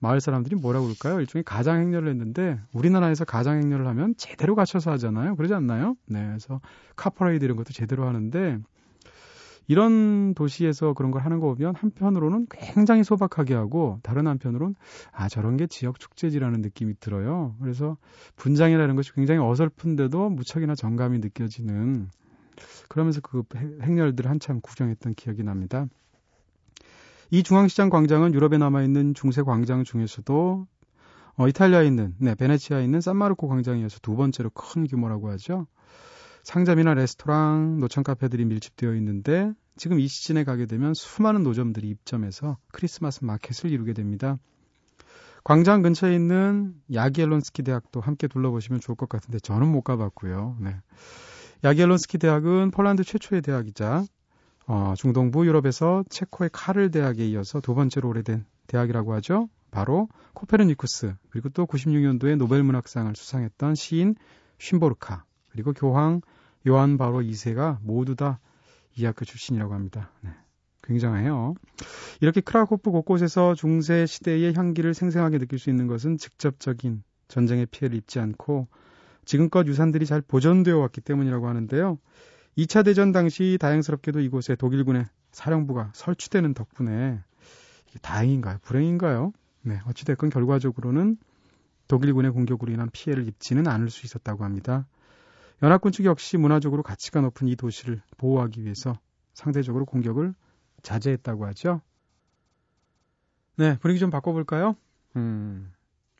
마을 0.00 0.20
사람들이 0.20 0.56
뭐라고 0.56 0.86
그럴까요? 0.86 1.20
일종의 1.20 1.44
가장 1.44 1.80
행렬을 1.80 2.08
했는데 2.08 2.58
우리나라에서 2.72 3.24
가장 3.24 3.62
행렬을 3.62 3.86
하면 3.86 4.14
제대로 4.16 4.54
갖춰서 4.54 4.90
하잖아요. 4.92 5.36
그러지 5.36 5.54
않나요? 5.54 5.94
네. 6.06 6.26
그래서 6.26 6.60
카퍼레이드 6.96 7.44
이런 7.44 7.56
것도 7.56 7.72
제대로 7.72 8.06
하는데 8.06 8.58
이런 9.66 10.34
도시에서 10.34 10.92
그런 10.92 11.10
걸 11.10 11.22
하는 11.22 11.40
거 11.40 11.54
보면 11.54 11.74
한편으로는 11.74 12.48
굉장히 12.50 13.02
소박하게 13.02 13.54
하고 13.54 13.98
다른 14.02 14.26
한편으로는 14.26 14.74
아 15.12 15.28
저런 15.28 15.56
게 15.56 15.66
지역 15.66 15.98
축제지라는 15.98 16.60
느낌이 16.60 16.94
들어요. 17.00 17.54
그래서 17.60 17.96
분장이라는 18.36 18.94
것이 18.96 19.12
굉장히 19.14 19.40
어설픈데도 19.40 20.30
무척이나 20.30 20.74
정감이 20.74 21.18
느껴지는 21.20 22.10
그러면서 22.88 23.20
그 23.20 23.42
행렬들 23.82 24.28
한참 24.28 24.60
구경했던 24.60 25.14
기억이 25.14 25.42
납니다. 25.42 25.86
이 27.30 27.42
중앙시장 27.42 27.90
광장은 27.90 28.34
유럽에 28.34 28.58
남아있는 28.58 29.14
중세 29.14 29.42
광장 29.42 29.84
중에서도 29.84 30.66
어, 31.36 31.48
이탈리아에 31.48 31.86
있는, 31.86 32.14
네, 32.18 32.34
베네치아에 32.36 32.84
있는 32.84 33.00
산마르코 33.00 33.48
광장이어서 33.48 33.98
두 34.02 34.14
번째로 34.14 34.50
큰 34.50 34.86
규모라고 34.86 35.30
하죠. 35.30 35.66
상점이나 36.44 36.94
레스토랑, 36.94 37.80
노천 37.80 38.04
카페들이 38.04 38.44
밀집되어 38.44 38.94
있는데 38.96 39.52
지금 39.76 39.98
이 39.98 40.06
시즌에 40.06 40.44
가게 40.44 40.66
되면 40.66 40.94
수많은 40.94 41.42
노점들이 41.42 41.88
입점해서 41.88 42.58
크리스마스 42.70 43.24
마켓을 43.24 43.72
이루게 43.72 43.94
됩니다. 43.94 44.38
광장 45.42 45.82
근처에 45.82 46.14
있는 46.14 46.74
야기엘론스키 46.92 47.64
대학도 47.64 48.00
함께 48.00 48.28
둘러보시면 48.28 48.80
좋을 48.80 48.94
것 48.94 49.08
같은데 49.08 49.38
저는 49.40 49.66
못 49.68 49.82
가봤고요. 49.82 50.58
네. 50.60 50.76
야기엘론스키 51.64 52.18
대학은 52.18 52.70
폴란드 52.70 53.04
최초의 53.04 53.42
대학이자 53.42 54.04
어, 54.66 54.94
중동부 54.96 55.46
유럽에서 55.46 56.04
체코의 56.08 56.50
카를 56.52 56.90
대학에 56.90 57.26
이어서 57.28 57.60
두 57.60 57.74
번째로 57.74 58.08
오래된 58.10 58.44
대학이라고 58.66 59.14
하죠. 59.14 59.48
바로 59.70 60.08
코페르니쿠스 60.34 61.14
그리고 61.30 61.48
또 61.48 61.66
96년도에 61.66 62.36
노벨 62.36 62.62
문학상을 62.62 63.14
수상했던 63.16 63.74
시인 63.74 64.14
쉰보르카 64.58 65.24
그리고 65.50 65.72
교황 65.72 66.20
요한 66.68 66.96
바로 66.96 67.20
2세가 67.20 67.78
모두 67.82 68.14
다 68.14 68.38
이 68.96 69.04
학교 69.04 69.24
출신이라고 69.24 69.74
합니다. 69.74 70.10
네. 70.20 70.30
굉장해요. 70.82 71.54
이렇게 72.20 72.40
크라코프 72.40 72.90
곳곳에서 72.90 73.54
중세 73.54 74.06
시대의 74.06 74.54
향기를 74.54 74.94
생생하게 74.94 75.38
느낄 75.38 75.58
수 75.58 75.70
있는 75.70 75.86
것은 75.86 76.18
직접적인 76.18 77.02
전쟁의 77.28 77.66
피해를 77.66 77.96
입지 77.96 78.20
않고 78.20 78.68
지금껏 79.24 79.66
유산들이 79.66 80.06
잘 80.06 80.20
보존되어 80.20 80.78
왔기 80.78 81.00
때문이라고 81.00 81.48
하는데요. 81.48 81.98
2차 82.56 82.84
대전 82.84 83.12
당시 83.12 83.58
다행스럽게도 83.60 84.20
이곳에 84.20 84.54
독일군의 84.54 85.06
사령부가 85.32 85.90
설치되는 85.94 86.54
덕분에 86.54 87.20
다행인가요? 88.02 88.58
불행인가요? 88.62 89.32
네, 89.62 89.80
어찌됐건 89.86 90.30
결과적으로는 90.30 91.16
독일군의 91.88 92.32
공격으로 92.32 92.72
인한 92.72 92.88
피해를 92.92 93.26
입지는 93.26 93.66
않을 93.66 93.90
수 93.90 94.06
있었다고 94.06 94.44
합니다. 94.44 94.86
연합군 95.62 95.92
측 95.92 96.04
역시 96.04 96.36
문화적으로 96.36 96.82
가치가 96.82 97.20
높은 97.20 97.48
이 97.48 97.56
도시를 97.56 98.02
보호하기 98.16 98.62
위해서 98.62 98.98
상대적으로 99.32 99.84
공격을 99.84 100.34
자제했다고 100.82 101.46
하죠. 101.46 101.80
네, 103.56 103.78
분위기 103.78 104.00
좀 104.00 104.10
바꿔볼까요? 104.10 104.76
음, 105.16 105.72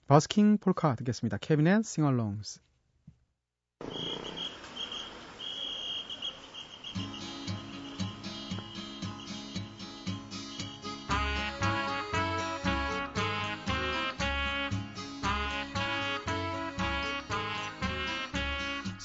버스킹 0.07 0.59
폴카 0.59 0.95
듣겠습니다. 0.97 1.39
케빈의 1.39 1.83
싱얼롱스. 1.83 2.61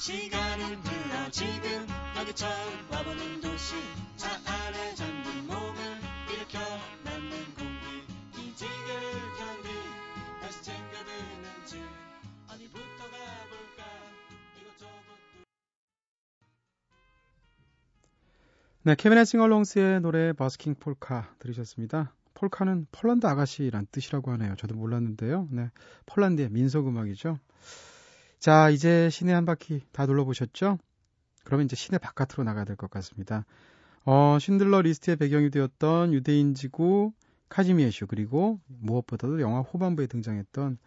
시간은 0.00 0.76
흘러 0.76 1.30
지금 1.30 1.86
여기 2.16 2.32
처음 2.32 2.50
와보는 2.90 3.42
도시 3.42 3.74
차 4.16 4.30
안에 4.46 4.94
잠 4.94 5.19
네, 18.90 18.96
케빈의 18.96 19.24
싱얼롱스의 19.24 20.00
노래 20.00 20.32
버스킹 20.32 20.74
폴카 20.74 21.36
들으셨습니다. 21.38 22.12
폴카는 22.34 22.88
폴란드 22.90 23.24
아가씨란 23.24 23.86
뜻이라고 23.92 24.32
하네요. 24.32 24.56
저도 24.56 24.74
몰랐는데요. 24.74 25.46
네, 25.52 25.70
폴란드의 26.06 26.48
민속 26.50 26.88
음악이죠. 26.88 27.38
자, 28.40 28.68
이제 28.70 29.08
시내 29.08 29.32
한 29.32 29.44
바퀴 29.44 29.80
다 29.92 30.06
둘러보셨죠? 30.06 30.80
그러면 31.44 31.66
이제 31.66 31.76
시내 31.76 31.98
바깥으로 31.98 32.42
나가야 32.42 32.64
될 32.64 32.74
것 32.74 32.90
같습니다. 32.90 33.44
어, 34.04 34.38
쉰들러 34.40 34.80
리스트의 34.80 35.14
배경이 35.18 35.50
되었던 35.50 36.12
유대인 36.12 36.54
지구 36.54 37.12
카지미에슈 37.48 38.08
그리고 38.08 38.58
무엇보다도 38.66 39.40
영화 39.40 39.60
후반부에 39.60 40.08
등장했던 40.08 40.78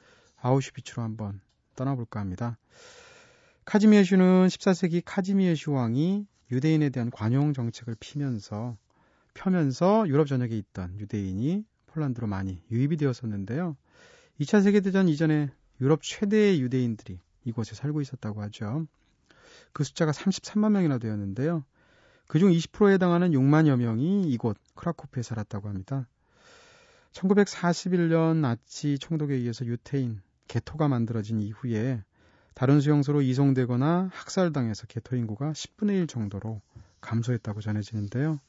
아우슈비츠로 0.42 1.02
한번 1.02 1.40
떠나볼까 1.78 2.20
합니다. 2.20 2.58
카지미에슈는 3.64 4.48
14세기 4.48 5.04
카지미에슈 5.06 5.72
왕이 5.72 6.28
유대인에 6.54 6.90
대한 6.90 7.10
관용 7.10 7.54
정책을 7.54 7.96
피면서 8.00 8.78
펴면서 9.34 10.08
유럽 10.08 10.28
전역에 10.28 10.56
있던 10.58 11.00
유대인이 11.00 11.66
폴란드로 11.88 12.28
많이 12.28 12.62
유입이 12.72 12.98
되었었는데요. 12.98 13.76
2차 14.40 14.64
세계대전 14.64 15.10
이전에 15.10 15.50
유럽 15.82 16.02
최대의 16.04 16.62
유대인들이 16.62 17.20
이곳에 17.46 17.76
살고 17.76 18.02
있었다고 18.02 18.42
하죠. 18.44 18.88
그 19.74 19.84
숫자가 19.84 20.12
33만 20.12 20.72
명이나 20.72 21.00
되었는데요. 21.00 21.64
그중 22.28 22.52
20%에 22.52 22.94
해당하는 22.94 23.32
6만여 23.32 23.76
명이 23.78 24.30
이곳 24.32 24.58
크라코프에 24.76 25.24
살았다고 25.24 25.68
합니다. 25.68 26.08
1941년 27.14 28.38
나치 28.38 28.98
총독에 28.98 29.36
의해서 29.36 29.66
유태인 29.66 30.22
개토가 30.48 30.88
만들어진 30.88 31.42
이후에 31.42 32.04
다른 32.54 32.80
수용소로 32.80 33.22
이송되거나 33.22 34.10
학살당해서 34.14 34.88
개토 34.88 35.16
인구가 35.16 35.52
10분의 35.52 36.02
1 36.02 36.08
정도로 36.08 36.62
감소했다고 37.02 37.62
전해지는데요. 37.62 38.40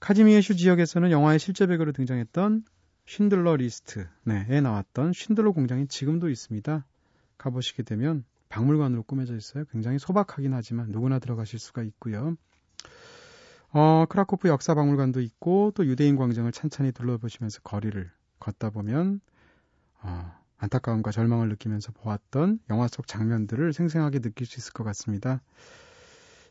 카지미에슈 0.00 0.56
지역에서는 0.56 1.10
영화의 1.10 1.38
실제 1.38 1.66
배경으로 1.66 1.92
등장했던 1.92 2.64
쉰들러 3.06 3.56
리스트에 3.56 4.60
나왔던 4.62 5.12
쉰들러 5.12 5.52
공장이 5.52 5.88
지금도 5.88 6.28
있습니다. 6.28 6.84
가보시게 7.36 7.82
되면 7.82 8.24
박물관으로 8.48 9.02
꾸며져 9.02 9.36
있어요. 9.36 9.64
굉장히 9.70 9.98
소박하긴 9.98 10.54
하지만 10.54 10.90
누구나 10.90 11.18
들어가실 11.18 11.58
수가 11.58 11.82
있고요. 11.82 12.36
어, 13.70 14.06
크라코프 14.08 14.48
역사박물관도 14.48 15.20
있고 15.20 15.72
또 15.74 15.86
유대인 15.86 16.16
광장을 16.16 16.50
찬찬히 16.52 16.92
둘러보시면서 16.92 17.60
거리를 17.62 18.10
걷다 18.40 18.70
보면 18.70 19.20
어, 20.02 20.32
안타까움과 20.58 21.10
절망을 21.10 21.48
느끼면서 21.48 21.92
보았던 21.92 22.60
영화 22.70 22.88
속 22.88 23.06
장면들을 23.06 23.72
생생하게 23.72 24.18
느낄 24.18 24.46
수 24.46 24.58
있을 24.58 24.72
것 24.72 24.84
같습니다. 24.84 25.40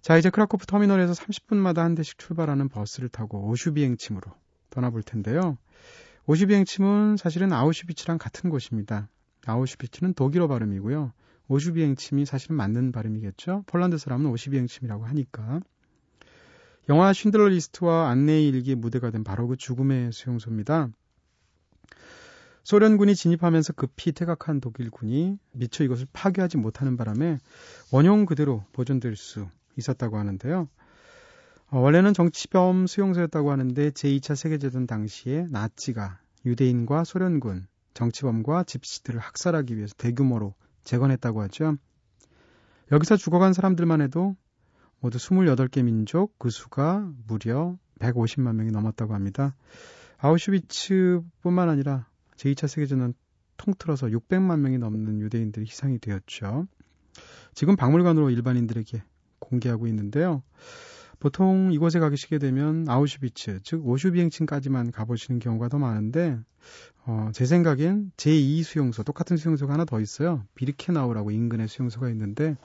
자, 0.01 0.17
이제 0.17 0.29
크라코프 0.29 0.65
터미널에서 0.65 1.13
30분마다 1.13 1.77
한 1.79 1.95
대씩 1.95 2.17
출발하는 2.17 2.69
버스를 2.69 3.09
타고 3.09 3.49
오슈비행침으로 3.49 4.31
떠나볼 4.69 5.03
텐데요. 5.03 5.57
오슈비행침은 6.25 7.17
사실은 7.17 7.51
아우슈비츠랑 7.53 8.17
같은 8.17 8.49
곳입니다. 8.49 9.09
아우슈비츠는 9.45 10.13
독일어 10.13 10.47
발음이고요. 10.47 11.11
오슈비행침이 11.49 12.25
사실은 12.25 12.55
맞는 12.57 12.91
발음이겠죠. 12.91 13.63
폴란드 13.67 13.97
사람은 13.97 14.29
오슈비행침이라고 14.31 15.05
하니까. 15.05 15.61
영화 16.89 17.11
쉰들러 17.11 17.47
리스트와 17.49 18.09
안네의 18.09 18.47
일기의 18.47 18.75
무대가 18.75 19.11
된 19.11 19.23
바로 19.23 19.47
그 19.47 19.57
죽음의 19.57 20.13
수용소입니다. 20.13 20.89
소련군이 22.67 23.15
진입하면서 23.15 23.71
급히 23.71 24.11
퇴각한 24.11 24.59
독일군이 24.59 25.39
미처 25.53 25.85
이것을 25.85 26.05
파괴하지 26.11 26.57
못하는 26.57 26.97
바람에 26.97 27.37
원형 27.93 28.25
그대로 28.25 28.65
보존될 28.73 29.15
수 29.15 29.47
있었다고 29.77 30.17
하는데요. 30.17 30.67
어, 31.69 31.79
원래는 31.79 32.13
정치범 32.13 32.87
수용소였다고 32.87 33.51
하는데 33.51 33.89
제2차 33.91 34.35
세계대전 34.35 34.85
당시에 34.85 35.47
나치가 35.49 36.19
유대인과 36.45 37.05
소련군, 37.05 37.67
정치범과 37.93 38.65
집시들을 38.65 39.17
학살하기 39.17 39.77
위해서 39.77 39.93
대규모로 39.97 40.53
재건했다고 40.83 41.43
하죠. 41.43 41.77
여기서 42.91 43.15
죽어간 43.15 43.53
사람들만 43.53 44.01
해도 44.01 44.35
모두 44.99 45.19
28개 45.19 45.85
민족, 45.85 46.37
그 46.37 46.49
수가 46.49 47.09
무려 47.27 47.77
150만 47.99 48.55
명이 48.55 48.71
넘었다고 48.71 49.13
합니다. 49.13 49.55
아우슈비츠뿐만 50.17 51.69
아니라 51.69 52.07
제2차 52.37 52.67
세계대전은 52.67 53.13
통틀어서 53.57 54.07
600만 54.07 54.59
명이 54.59 54.77
넘는 54.77 55.19
유대인들이 55.19 55.65
희생이 55.65 55.99
되었죠. 55.99 56.67
지금 57.53 57.75
박물관으로 57.75 58.29
일반인들에게 58.29 59.03
공개하고 59.39 59.87
있는데요. 59.87 60.43
보통 61.19 61.71
이곳에 61.73 61.99
가시게 61.99 62.37
되면 62.37 62.87
아우슈비츠, 62.87 63.61
즉 63.63 63.87
오슈 63.87 64.11
비행층까지만 64.11 64.91
가보시는 64.91 65.39
경우가 65.39 65.69
더 65.69 65.79
많은데 65.79 66.37
어, 67.05 67.31
제 67.33 67.45
생각엔 67.45 68.11
제2 68.17 68.63
수용소, 68.63 69.03
똑같은 69.03 69.37
수용소가 69.37 69.73
하나 69.73 69.85
더 69.85 69.99
있어요. 69.99 70.43
비르케나우라고 70.53 71.31
인근에 71.31 71.65
수용소가 71.65 72.09
있는데 72.09 72.55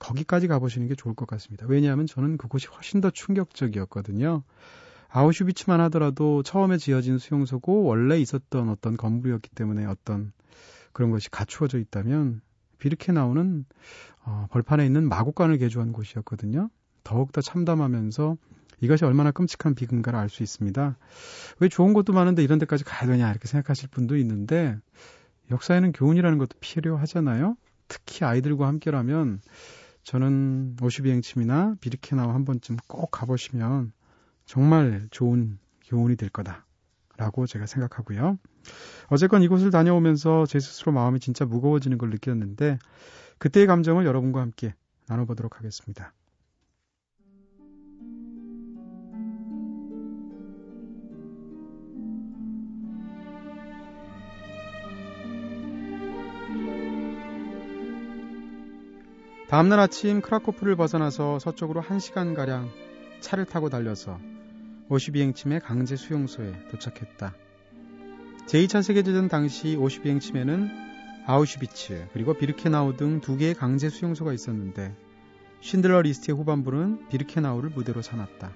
거기까지 0.00 0.48
가보시는 0.48 0.88
게 0.88 0.94
좋을 0.96 1.14
것 1.14 1.26
같습니다. 1.28 1.66
왜냐하면 1.68 2.06
저는 2.06 2.36
그곳이 2.36 2.66
훨씬 2.66 3.00
더 3.00 3.10
충격적이었거든요. 3.10 4.42
아우슈비츠만 5.16 5.80
하더라도 5.82 6.42
처음에 6.42 6.76
지어진 6.76 7.18
수용소고 7.18 7.84
원래 7.84 8.18
있었던 8.18 8.68
어떤 8.68 8.96
건물이었기 8.96 9.48
때문에 9.50 9.86
어떤 9.86 10.32
그런 10.92 11.12
것이 11.12 11.30
갖추어져 11.30 11.78
있다면 11.78 12.40
비르케나우는 12.78 13.64
어, 14.24 14.48
벌판에 14.50 14.84
있는 14.84 15.08
마곡간을 15.08 15.58
개조한 15.58 15.92
곳이었거든요. 15.92 16.68
더욱더 17.04 17.40
참담하면서 17.40 18.36
이것이 18.80 19.04
얼마나 19.04 19.30
끔찍한 19.30 19.76
비근가를 19.76 20.18
알 20.18 20.28
수 20.28 20.42
있습니다. 20.42 20.98
왜 21.60 21.68
좋은 21.68 21.92
곳도 21.92 22.12
많은데 22.12 22.42
이런 22.42 22.58
데까지 22.58 22.82
가야 22.82 23.08
되냐 23.08 23.30
이렇게 23.30 23.46
생각하실 23.46 23.90
분도 23.90 24.16
있는데 24.16 24.76
역사에는 25.52 25.92
교훈이라는 25.92 26.38
것도 26.38 26.58
필요하잖아요. 26.58 27.56
특히 27.86 28.24
아이들과 28.24 28.66
함께라면 28.66 29.42
저는 30.02 30.76
오슈비행침이나 30.82 31.76
비르케나우 31.80 32.30
한 32.30 32.44
번쯤 32.44 32.78
꼭 32.88 33.12
가보시면 33.12 33.92
정말 34.46 35.08
좋은 35.10 35.58
교훈이 35.86 36.16
될 36.16 36.28
거다 36.28 36.66
라고 37.16 37.46
제가 37.46 37.66
생각하고요. 37.66 38.38
어쨌건 39.08 39.42
이곳을 39.42 39.70
다녀오면서 39.70 40.46
제 40.46 40.58
스스로 40.58 40.92
마음이 40.92 41.20
진짜 41.20 41.44
무거워지는 41.44 41.98
걸 41.98 42.10
느꼈는데 42.10 42.78
그때의 43.38 43.66
감정을 43.66 44.04
여러분과 44.06 44.40
함께 44.40 44.74
나눠보도록 45.06 45.58
하겠습니다. 45.58 46.12
다음날 59.48 59.78
아침 59.78 60.20
크라코프를 60.20 60.74
벗어나서 60.74 61.38
서쪽으로 61.38 61.80
1시간가량 61.82 62.70
차를 63.20 63.44
타고 63.44 63.68
달려서 63.68 64.18
오슈비행침의 64.88 65.60
강제 65.60 65.96
수용소에 65.96 66.68
도착했다. 66.70 67.34
제2차 68.46 68.82
세계대전 68.82 69.28
당시 69.28 69.76
오슈비행침에는 69.76 70.70
아우슈비츠 71.26 72.08
그리고 72.12 72.34
비르케나우 72.34 72.96
등 72.96 73.20
두 73.20 73.36
개의 73.36 73.54
강제 73.54 73.88
수용소가 73.88 74.34
있었는데 74.34 74.94
쉰들러 75.60 76.02
리스트의 76.02 76.36
후반부는 76.36 77.08
비르케나우를 77.08 77.70
무대로 77.70 78.02
삼았다. 78.02 78.52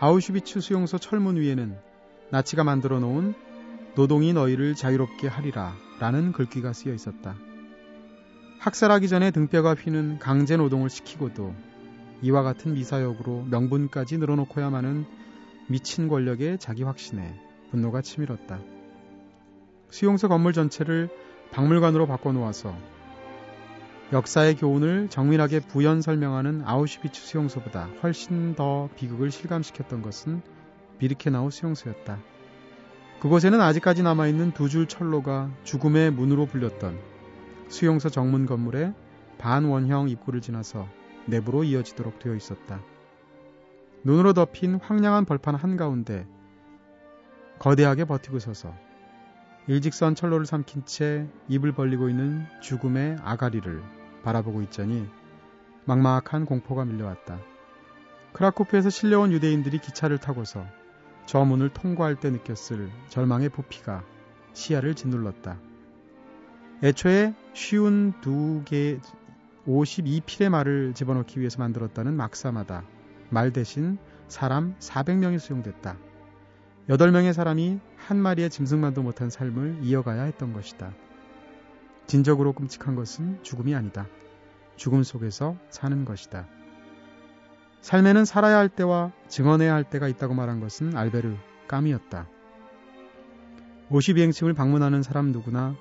아우슈비츠 0.00 0.60
수용소 0.60 0.98
철문 0.98 1.36
위에는 1.36 1.76
나치가 2.30 2.64
만들어 2.64 2.98
놓은 2.98 3.34
노동이 3.94 4.32
너희를 4.32 4.74
자유롭게 4.74 5.28
하리라 5.28 5.76
라는 6.00 6.32
글귀가 6.32 6.72
쓰여 6.72 6.92
있었다. 6.92 7.36
학살하기 8.58 9.08
전에 9.08 9.30
등뼈가 9.30 9.74
휘는 9.74 10.18
강제 10.18 10.56
노동을 10.56 10.90
시키고도 10.90 11.54
이와 12.22 12.42
같은 12.42 12.74
미사역으로 12.74 13.44
명분까지 13.44 14.18
늘어놓고야만은 14.18 15.06
미친 15.68 16.08
권력의 16.08 16.58
자기 16.58 16.82
확신에 16.82 17.38
분노가 17.70 18.02
치밀었다. 18.02 18.58
수용소 19.90 20.28
건물 20.28 20.52
전체를 20.52 21.08
박물관으로 21.52 22.06
바꿔놓아서 22.06 22.74
역사의 24.12 24.56
교훈을 24.56 25.08
정밀하게 25.10 25.60
부연 25.60 26.00
설명하는 26.00 26.62
아우슈비츠 26.64 27.20
수용소보다 27.20 27.90
훨씬 28.02 28.54
더 28.54 28.88
비극을 28.96 29.30
실감시켰던 29.30 30.02
것은 30.02 30.40
비르케나우 30.98 31.50
수용소였다. 31.50 32.18
그곳에는 33.20 33.60
아직까지 33.60 34.02
남아있는 34.02 34.52
두 34.52 34.68
줄 34.68 34.86
철로가 34.86 35.50
죽음의 35.64 36.12
문으로 36.12 36.46
불렸던 36.46 36.98
수용소 37.68 38.08
정문 38.08 38.46
건물의 38.46 38.94
반원형 39.38 40.08
입구를 40.08 40.40
지나서 40.40 40.88
내부로 41.28 41.62
이어지도록 41.62 42.18
되어 42.18 42.34
있었다. 42.34 42.80
눈으로 44.04 44.32
덮인 44.32 44.76
황량한 44.76 45.24
벌판 45.24 45.54
한가운데 45.54 46.26
거대하게 47.58 48.04
버티고 48.04 48.38
서서 48.38 48.74
일직선 49.66 50.14
철로를 50.14 50.46
삼킨 50.46 50.84
채 50.86 51.28
입을 51.48 51.72
벌리고 51.72 52.08
있는 52.08 52.46
죽음의 52.62 53.18
아가리를 53.22 53.82
바라보고 54.22 54.62
있자니 54.62 55.08
막막한 55.84 56.46
공포가 56.46 56.84
밀려왔다. 56.84 57.38
크라코프에서 58.32 58.88
실려온 58.88 59.32
유대인들이 59.32 59.78
기차를 59.78 60.18
타고서 60.18 60.64
저 61.26 61.44
문을 61.44 61.70
통과할 61.70 62.16
때 62.16 62.30
느꼈을 62.30 62.90
절망의 63.08 63.50
부피가 63.50 64.04
시야를 64.54 64.94
짓눌렀다. 64.94 65.58
애초에 66.82 67.34
쉬운 67.52 68.14
두 68.20 68.62
개 68.64 68.98
52필의 69.68 70.48
말을 70.48 70.94
집어넣기 70.94 71.38
위해서 71.38 71.58
만들었다는 71.58 72.14
막사마다 72.14 72.84
말 73.28 73.52
대신 73.52 73.98
사람 74.26 74.74
400명이 74.78 75.38
수용됐다. 75.38 75.96
8명의 76.88 77.34
사람이 77.34 77.78
한 77.96 78.16
마리의 78.16 78.48
짐승만도 78.48 79.02
못한 79.02 79.28
삶을 79.28 79.80
이어가야 79.82 80.22
했던 80.22 80.54
것이다. 80.54 80.94
진적으로 82.06 82.54
끔찍한 82.54 82.94
것은 82.94 83.42
죽음이 83.42 83.74
아니다. 83.74 84.06
죽음 84.76 85.02
속에서 85.02 85.56
사는 85.68 86.04
것이다. 86.06 86.46
삶에는 87.82 88.24
살아야 88.24 88.56
할 88.56 88.70
때와 88.70 89.12
증언해야 89.28 89.74
할 89.74 89.84
때가 89.84 90.08
있다고 90.08 90.32
말한 90.32 90.60
것은 90.60 90.96
알베르 90.96 91.36
까미였다. 91.68 92.26
52행층을 93.90 94.56
방문하는 94.56 95.02
사람 95.02 95.32
누구나 95.32 95.76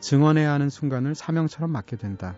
증언해야 0.00 0.52
하는 0.52 0.70
순간을 0.70 1.14
사명처럼 1.14 1.70
맞게 1.70 1.96
된다. 1.96 2.36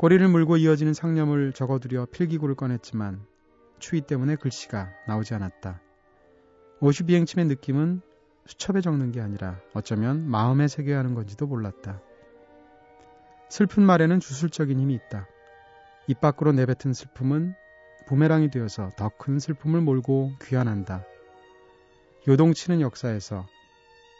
꼬리를 0.00 0.26
물고 0.28 0.56
이어지는 0.56 0.94
상념을 0.94 1.52
적어두려 1.52 2.06
필기구를 2.06 2.54
꺼냈지만 2.54 3.20
추위 3.80 4.00
때문에 4.00 4.36
글씨가 4.36 4.88
나오지 5.06 5.34
않았다. 5.34 5.78
오슈 6.80 7.04
비행침의 7.04 7.44
느낌은 7.48 8.00
수첩에 8.46 8.80
적는 8.80 9.12
게 9.12 9.20
아니라 9.20 9.60
어쩌면 9.74 10.26
마음에 10.26 10.68
새겨야 10.68 11.00
하는 11.00 11.14
건지도 11.14 11.46
몰랐다. 11.46 12.00
슬픈 13.50 13.82
말에는 13.82 14.20
주술적인 14.20 14.80
힘이 14.80 14.94
있다. 14.94 15.26
입 16.06 16.18
밖으로 16.22 16.52
내뱉은 16.52 16.94
슬픔은 16.94 17.52
부메랑이 18.06 18.50
되어서 18.50 18.88
더 18.96 19.10
큰 19.18 19.38
슬픔을 19.38 19.82
몰고 19.82 20.32
귀환한다. 20.40 21.04
요동치는 22.26 22.80
역사에서 22.80 23.46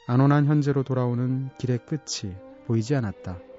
안온한 0.07 0.45
현재로 0.45 0.83
돌아오는 0.83 1.49
길의 1.57 1.87
끝이 1.87 2.35
보이지 2.66 2.95
않았다. 2.97 3.49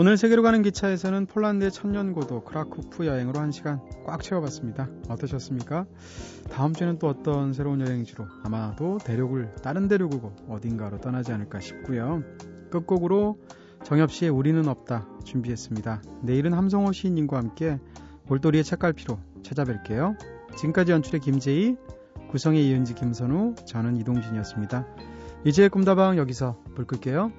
오늘 0.00 0.16
세계로 0.16 0.44
가는 0.44 0.62
기차에서는 0.62 1.26
폴란드의 1.26 1.72
천년고도 1.72 2.44
크라쿠프 2.44 3.04
여행으로 3.04 3.40
한 3.40 3.50
시간 3.50 3.80
꽉 4.06 4.22
채워봤습니다. 4.22 4.88
어떠셨습니까? 5.08 5.86
다음 6.52 6.72
주에는 6.72 7.00
또 7.00 7.08
어떤 7.08 7.52
새로운 7.52 7.80
여행지로 7.80 8.24
아마도 8.44 8.98
대륙을 8.98 9.56
다른 9.60 9.88
대륙이고 9.88 10.36
어딘가로 10.48 11.00
떠나지 11.00 11.32
않을까 11.32 11.58
싶고요. 11.58 12.22
끝곡으로 12.70 13.40
정엽 13.82 14.12
씨의 14.12 14.30
우리는 14.30 14.68
없다 14.68 15.08
준비했습니다. 15.24 16.02
내일은 16.22 16.52
함성호 16.52 16.92
시인님과 16.92 17.36
함께 17.36 17.80
볼돌이의 18.26 18.62
책갈피로 18.62 19.18
찾아뵐게요. 19.42 20.16
지금까지 20.58 20.92
연출의 20.92 21.20
김재희, 21.22 21.74
구성의 22.30 22.68
이은지, 22.68 22.94
김선우, 22.94 23.56
저는 23.66 23.96
이동진이었습니다. 23.96 24.86
이제의 25.44 25.70
꿈다방 25.70 26.18
여기서 26.18 26.62
불 26.76 26.86
끌게요. 26.86 27.32